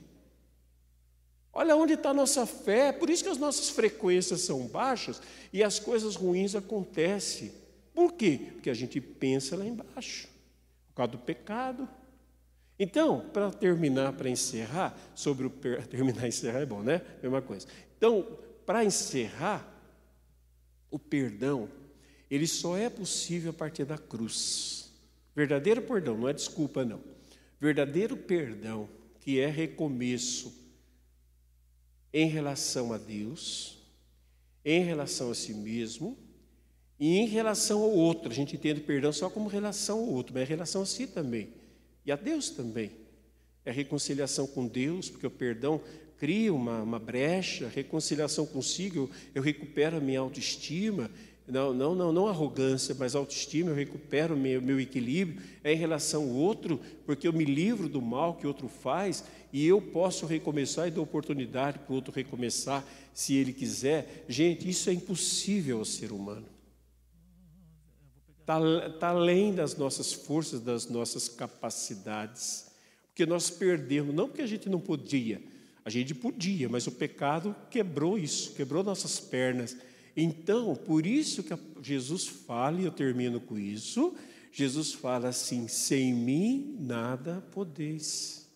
[1.54, 5.64] Olha onde está a nossa fé, por isso que as nossas frequências são baixas e
[5.64, 7.52] as coisas ruins acontecem.
[7.94, 8.50] Por quê?
[8.54, 10.28] Porque a gente pensa lá embaixo,
[10.88, 11.88] por causa do pecado.
[12.80, 15.86] Então, para terminar, para encerrar, sobre o per...
[15.88, 17.04] terminar encerrar é bom, né?
[17.22, 17.68] Mesma coisa.
[17.96, 18.26] Então,
[18.66, 19.70] para encerrar,
[20.90, 21.70] o perdão,
[22.32, 24.92] ele só é possível a partir da cruz.
[25.36, 27.00] Verdadeiro perdão, não é desculpa, não.
[27.62, 28.90] Verdadeiro perdão,
[29.20, 30.63] que é recomeço
[32.14, 33.80] em relação a Deus,
[34.64, 36.18] em relação a si mesmo
[37.00, 38.32] e em relação ao outro.
[38.32, 41.50] A gente entende perdão só como relação ao outro, mas é relação a si também
[42.06, 42.92] e a Deus também.
[43.66, 45.82] É reconciliação com Deus, porque o perdão
[46.18, 51.10] cria uma, uma brecha, reconciliação consigo, eu, eu recupero a minha autoestima,
[51.48, 56.24] não, não, não, não arrogância, mas autoestima, eu recupero meu, meu equilíbrio, é em relação
[56.24, 60.26] ao outro, porque eu me livro do mal que o outro faz e eu posso
[60.26, 64.26] recomeçar e dar oportunidade para o outro recomeçar, se ele quiser.
[64.28, 66.48] Gente, isso é impossível ao ser humano.
[68.40, 72.72] Está tá além das nossas forças, das nossas capacidades.
[73.10, 75.42] Porque nós perdemos, não porque a gente não podia,
[75.86, 79.78] a gente podia, mas o pecado quebrou isso, quebrou nossas pernas.
[80.16, 84.16] Então, por isso que Jesus fala, e eu termino com isso,
[84.52, 88.48] Jesus fala assim: sem mim nada podeis.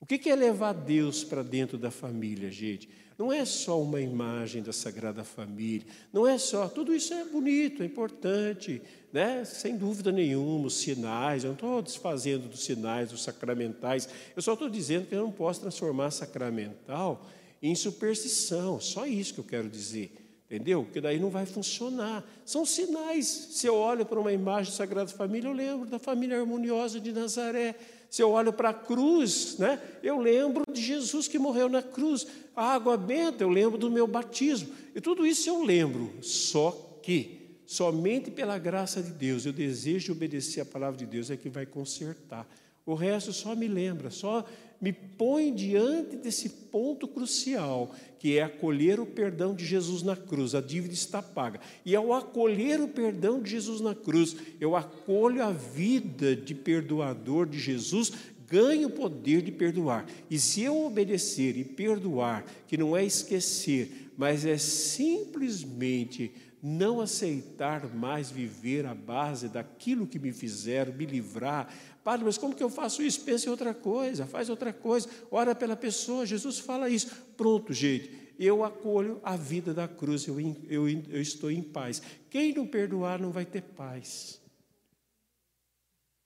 [0.00, 2.88] O que é levar Deus para dentro da família, gente?
[3.16, 7.82] Não é só uma imagem da Sagrada Família, não é só, tudo isso é bonito,
[7.82, 8.82] é importante,
[9.12, 9.44] né?
[9.44, 14.54] sem dúvida nenhuma, os sinais, eu não estou desfazendo dos sinais, dos sacramentais, eu só
[14.54, 17.24] estou dizendo que eu não posso transformar sacramental
[17.62, 20.23] em superstição, só isso que eu quero dizer.
[20.54, 20.84] Entendeu?
[20.84, 22.24] Porque daí não vai funcionar.
[22.46, 23.26] São sinais.
[23.26, 27.10] Se eu olho para uma imagem da Sagrada Família, eu lembro da família harmoniosa de
[27.10, 27.74] Nazaré.
[28.08, 32.24] Se eu olho para a cruz, né, eu lembro de Jesus que morreu na cruz.
[32.54, 34.72] A água benta, eu lembro do meu batismo.
[34.94, 36.22] E tudo isso eu lembro.
[36.22, 41.36] Só que, somente pela graça de Deus, eu desejo obedecer a palavra de Deus, é
[41.36, 42.48] que vai consertar.
[42.86, 44.44] O resto só me lembra, só
[44.80, 50.54] me põe diante desse ponto crucial, que é acolher o perdão de Jesus na cruz.
[50.54, 51.60] A dívida está paga.
[51.86, 57.46] E ao acolher o perdão de Jesus na cruz, eu acolho a vida de perdoador
[57.46, 58.12] de Jesus,
[58.46, 60.06] ganho o poder de perdoar.
[60.28, 66.30] E se eu obedecer e perdoar, que não é esquecer, mas é simplesmente
[66.62, 71.68] não aceitar mais viver à base daquilo que me fizeram, me livrar.
[72.04, 73.22] Padre, mas como que eu faço isso?
[73.22, 76.26] Pense em outra coisa, faz outra coisa, ora pela pessoa.
[76.26, 77.08] Jesus fala isso.
[77.34, 82.02] Pronto, gente, eu acolho a vida da cruz, eu, eu, eu estou em paz.
[82.28, 84.38] Quem não perdoar não vai ter paz.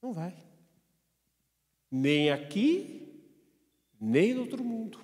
[0.02, 0.34] Não vai.
[1.88, 3.08] Nem aqui,
[4.00, 4.98] nem no outro mundo.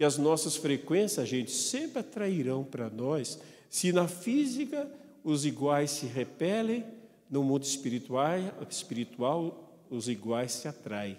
[0.00, 3.38] E as nossas frequências, gente, sempre atrairão para nós
[3.70, 4.90] se na física
[5.22, 6.84] os iguais se repelem,
[7.30, 8.30] no mundo espiritual,
[8.68, 11.16] espiritual os iguais se atraem.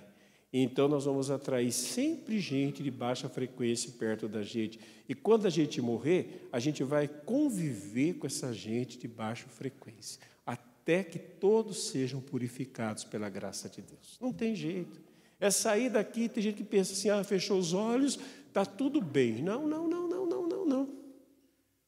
[0.51, 4.79] Então nós vamos atrair sempre gente de baixa frequência perto da gente.
[5.07, 10.19] E quando a gente morrer, a gente vai conviver com essa gente de baixa frequência,
[10.45, 14.17] até que todos sejam purificados pela graça de Deus.
[14.19, 14.99] Não tem jeito.
[15.39, 19.41] É sair daqui, tem gente que pensa assim: ah, fechou os olhos, está tudo bem.
[19.41, 20.81] Não, não, não, não, não, não, não.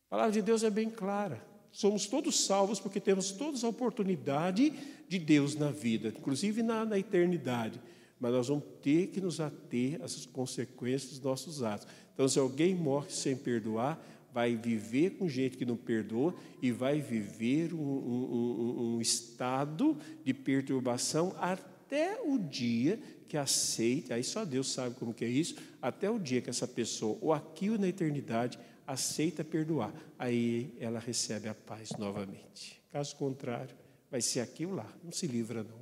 [0.05, 1.50] A palavra de Deus é bem clara.
[1.71, 4.73] Somos todos salvos porque temos todas a oportunidade
[5.07, 7.79] de Deus na vida, inclusive na, na eternidade.
[8.19, 11.87] Mas nós vamos ter que nos ater às consequências dos nossos atos.
[12.13, 13.99] Então, se alguém morre sem perdoar,
[14.33, 20.33] vai viver com gente que não perdoa e vai viver um, um, um estado de
[20.33, 26.09] perturbação até o dia que aceite, aí só Deus sabe como que é isso, até
[26.09, 28.59] o dia que essa pessoa, ou aqui ou na eternidade,
[28.91, 32.81] aceita perdoar, aí ela recebe a paz novamente.
[32.91, 33.75] Caso contrário,
[34.09, 35.81] vai ser aqui ou lá, não se livra não.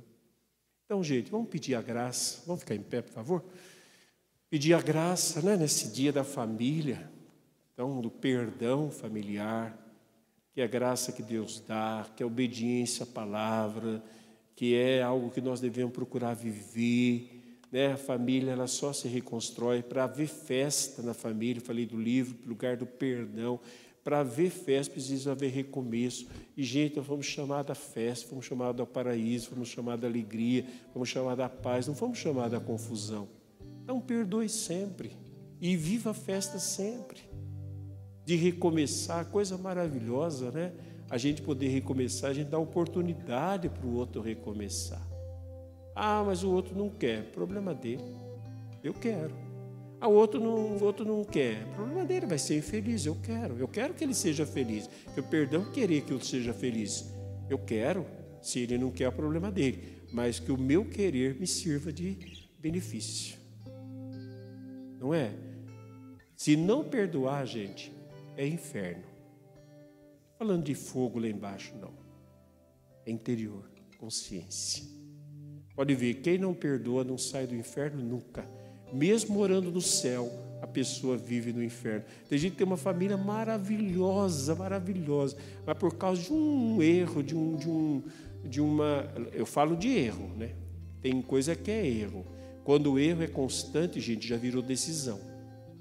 [0.84, 3.44] Então, gente, vamos pedir a graça, vamos ficar em pé, por favor?
[4.48, 7.10] Pedir a graça, né, nesse dia da família,
[7.72, 9.74] Então, do perdão familiar,
[10.52, 14.02] que é a graça que Deus dá, que é a obediência à palavra,
[14.54, 17.39] que é algo que nós devemos procurar viver.
[17.70, 17.92] Né?
[17.92, 21.60] A família ela só se reconstrói para haver festa na família.
[21.60, 23.60] Falei do livro, lugar do perdão.
[24.02, 26.26] Para haver festa precisa haver recomeço.
[26.56, 30.64] E, gente, nós fomos chamados da festa, fomos chamados ao paraíso, fomos chamados da alegria,
[30.92, 33.28] fomos chamados da paz, não fomos chamados da confusão.
[33.82, 35.12] Então, perdoe sempre
[35.60, 37.20] e viva a festa sempre.
[38.24, 40.72] De recomeçar, coisa maravilhosa, né?
[41.10, 45.09] A gente poder recomeçar, a gente dá oportunidade para o outro recomeçar.
[46.02, 48.02] Ah, mas o outro não quer, problema dele.
[48.82, 49.34] Eu quero.
[50.00, 51.66] Ah, o outro não, o outro não quer.
[51.74, 53.04] Problema dele vai ser infeliz.
[53.04, 53.58] Eu quero.
[53.58, 54.88] Eu quero que ele seja feliz.
[55.14, 57.12] Eu perdão querer que eu seja feliz.
[57.50, 58.06] Eu quero.
[58.40, 60.02] Se ele não quer, é problema dele.
[60.10, 63.38] Mas que o meu querer me sirva de benefício.
[64.98, 65.34] Não é?
[66.34, 67.92] Se não perdoar, gente,
[68.38, 69.04] é inferno.
[70.38, 71.92] Falando de fogo lá embaixo, não.
[73.04, 74.99] É interior, consciência.
[75.80, 78.44] Pode ver, quem não perdoa não sai do inferno nunca
[78.92, 80.30] mesmo morando no céu,
[80.60, 82.04] a pessoa vive no inferno.
[82.28, 87.36] Tem gente que tem uma família maravilhosa, maravilhosa, mas por causa de um erro, de,
[87.36, 88.02] um, de, um,
[88.44, 89.08] de uma.
[89.32, 90.50] Eu falo de erro, né?
[91.00, 92.26] Tem coisa que é erro.
[92.64, 95.20] Quando o erro é constante, gente, já virou decisão.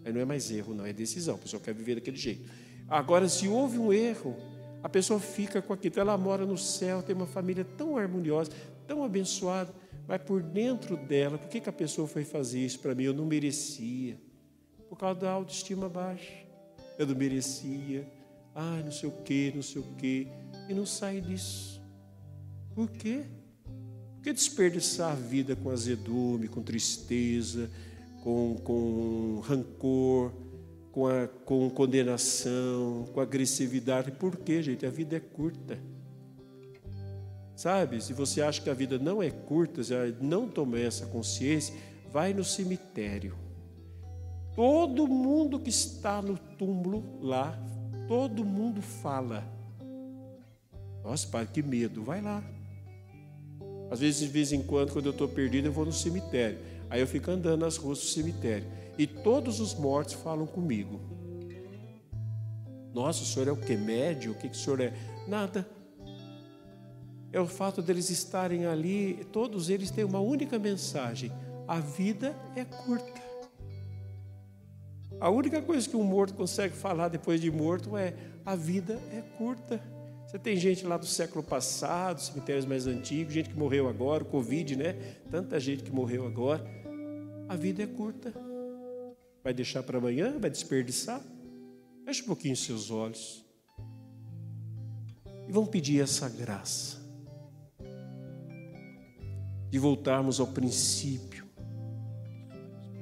[0.06, 1.36] Aí não é mais erro, não, é decisão.
[1.36, 2.50] A pessoa quer viver daquele jeito.
[2.88, 4.36] Agora, se houve um erro,
[4.82, 6.00] a pessoa fica com aquilo.
[6.00, 8.52] Ela mora no céu, tem uma família tão harmoniosa,
[8.88, 9.74] tão abençoada
[10.10, 13.04] mas por dentro dela, por que, que a pessoa foi fazer isso para mim?
[13.04, 14.18] Eu não merecia.
[14.90, 16.34] Por causa da autoestima baixa.
[16.98, 18.12] Eu não merecia.
[18.56, 20.28] Ai, não sei o quê, não sei o quê.
[20.68, 21.80] E não sai disso.
[22.74, 23.22] Por quê?
[24.16, 27.70] Por que desperdiçar a vida com azedume, com tristeza,
[28.24, 30.34] com, com rancor,
[30.92, 34.12] com, a, com condenação, com agressividade?
[34.14, 34.88] Por quê, gente?
[34.88, 35.78] A vida é curta.
[37.60, 41.76] Sabe, se você acha que a vida não é curta, já não tomou essa consciência,
[42.10, 43.36] vai no cemitério.
[44.56, 47.60] Todo mundo que está no túmulo lá,
[48.08, 49.44] todo mundo fala.
[51.04, 52.42] Nossa, pai, que medo, vai lá.
[53.92, 56.60] Às vezes, de vez em quando, quando eu estou perdido, eu vou no cemitério.
[56.90, 58.68] Aí eu fico andando nas ruas do cemitério.
[58.98, 61.02] E todos os mortos falam comigo.
[62.94, 63.76] Nossa, o senhor é o que?
[63.76, 64.32] Médio?
[64.32, 64.94] O que, que o senhor é?
[65.28, 65.68] Nada
[67.32, 71.32] é o fato deles estarem ali, todos eles têm uma única mensagem:
[71.68, 73.30] a vida é curta.
[75.20, 78.14] A única coisa que um morto consegue falar depois de morto é:
[78.46, 79.82] a vida é curta.
[80.26, 84.76] Você tem gente lá do século passado, cemitérios mais antigos, gente que morreu agora, Covid,
[84.76, 84.94] né?
[85.30, 86.64] Tanta gente que morreu agora.
[87.48, 88.32] A vida é curta.
[89.44, 90.38] Vai deixar para amanhã?
[90.40, 91.22] Vai desperdiçar?
[92.06, 93.44] Feche um pouquinho seus olhos.
[95.48, 96.99] E vão pedir essa graça
[99.70, 101.46] de voltarmos ao princípio,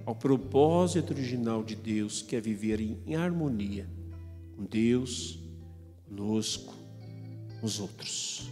[0.06, 3.88] ao propósito original de Deus, que é viver em harmonia
[4.56, 5.40] com Deus,
[6.08, 6.74] conosco,
[7.60, 8.50] com os outros,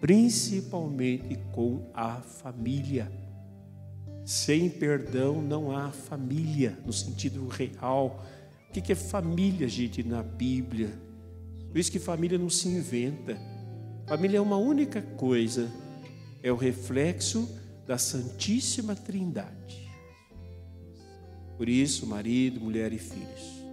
[0.00, 3.10] principalmente com a família.
[4.24, 8.24] Sem perdão não há família no sentido real.
[8.68, 10.98] O que é família, gente, na Bíblia?
[11.68, 13.36] Por isso que família não se inventa.
[14.06, 15.70] Família é uma única coisa
[16.44, 17.48] é o reflexo
[17.86, 19.90] da Santíssima Trindade.
[21.56, 23.64] Por isso, marido, mulher e filhos,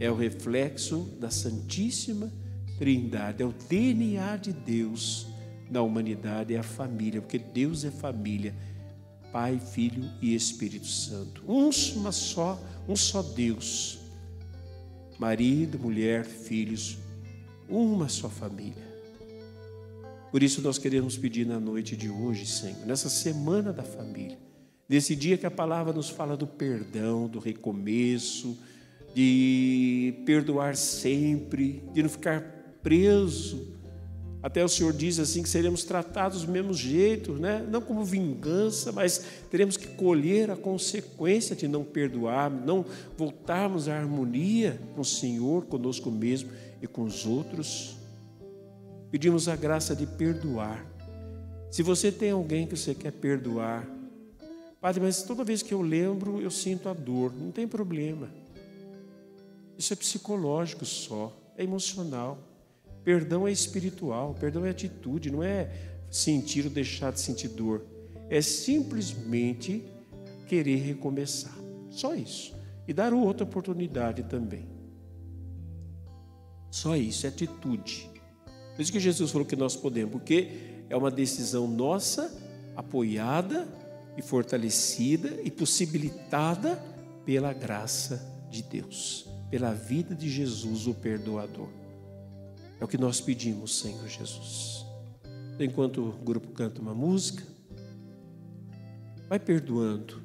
[0.00, 2.32] é o reflexo da Santíssima
[2.78, 5.26] Trindade, é o DNA de Deus
[5.70, 8.54] na humanidade, é a família, porque Deus é família,
[9.30, 11.44] Pai, Filho e Espírito Santo.
[11.46, 13.98] Um, só, um só Deus.
[15.18, 16.96] Marido, mulher, filhos,
[17.68, 18.85] uma só família.
[20.36, 24.38] Por isso nós queremos pedir na noite de hoje, Senhor, nessa semana da família,
[24.86, 28.54] nesse dia que a palavra nos fala do perdão, do recomeço,
[29.14, 32.42] de perdoar sempre, de não ficar
[32.82, 33.78] preso.
[34.42, 37.66] Até o Senhor diz assim que seremos tratados do mesmo jeito, né?
[37.70, 42.84] não como vingança, mas teremos que colher a consequência de não perdoar, não
[43.16, 46.50] voltarmos à harmonia com o Senhor, conosco mesmo
[46.82, 47.96] e com os outros.
[49.16, 50.84] Pedimos a graça de perdoar.
[51.70, 53.88] Se você tem alguém que você quer perdoar,
[54.78, 57.32] Padre, mas toda vez que eu lembro, eu sinto a dor.
[57.34, 58.28] Não tem problema.
[59.78, 62.36] Isso é psicológico só, é emocional.
[63.02, 65.72] Perdão é espiritual, perdão é atitude, não é
[66.10, 67.86] sentir ou deixar de sentir dor.
[68.28, 69.82] É simplesmente
[70.46, 71.56] querer recomeçar.
[71.90, 72.54] Só isso.
[72.86, 74.68] E dar outra oportunidade também.
[76.70, 78.14] Só isso, é atitude.
[78.76, 80.50] Por isso que Jesus falou que nós podemos, porque
[80.90, 82.30] é uma decisão nossa,
[82.76, 83.66] apoiada
[84.18, 86.76] e fortalecida e possibilitada
[87.24, 91.68] pela graça de Deus, pela vida de Jesus, o perdoador.
[92.78, 94.84] É o que nós pedimos, Senhor Jesus.
[95.58, 97.42] Enquanto o grupo canta uma música,
[99.26, 100.22] vai perdoando.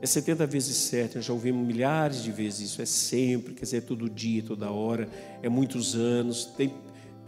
[0.00, 2.82] É 70 vezes 7, nós já ouvimos milhares de vezes isso.
[2.82, 5.08] É sempre, quer dizer, é todo dia, toda hora,
[5.42, 6.44] é muitos anos.
[6.44, 6.72] Tem,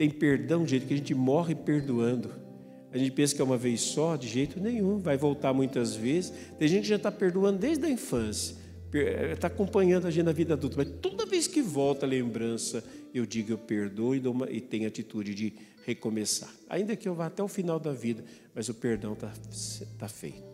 [0.01, 2.33] tem perdão jeito que a gente morre perdoando.
[2.91, 6.33] A gente pensa que é uma vez só, de jeito nenhum, vai voltar muitas vezes.
[6.59, 8.57] Tem gente que já está perdoando desde a infância,
[9.31, 12.83] está acompanhando a gente na vida adulta, mas toda vez que volta a lembrança,
[13.13, 15.53] eu digo eu perdoo e, uma, e tenho atitude de
[15.85, 16.49] recomeçar.
[16.71, 18.25] Ainda que eu vá até o final da vida,
[18.55, 19.31] mas o perdão está
[19.99, 20.50] tá feito.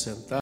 [0.00, 0.38] Sentar.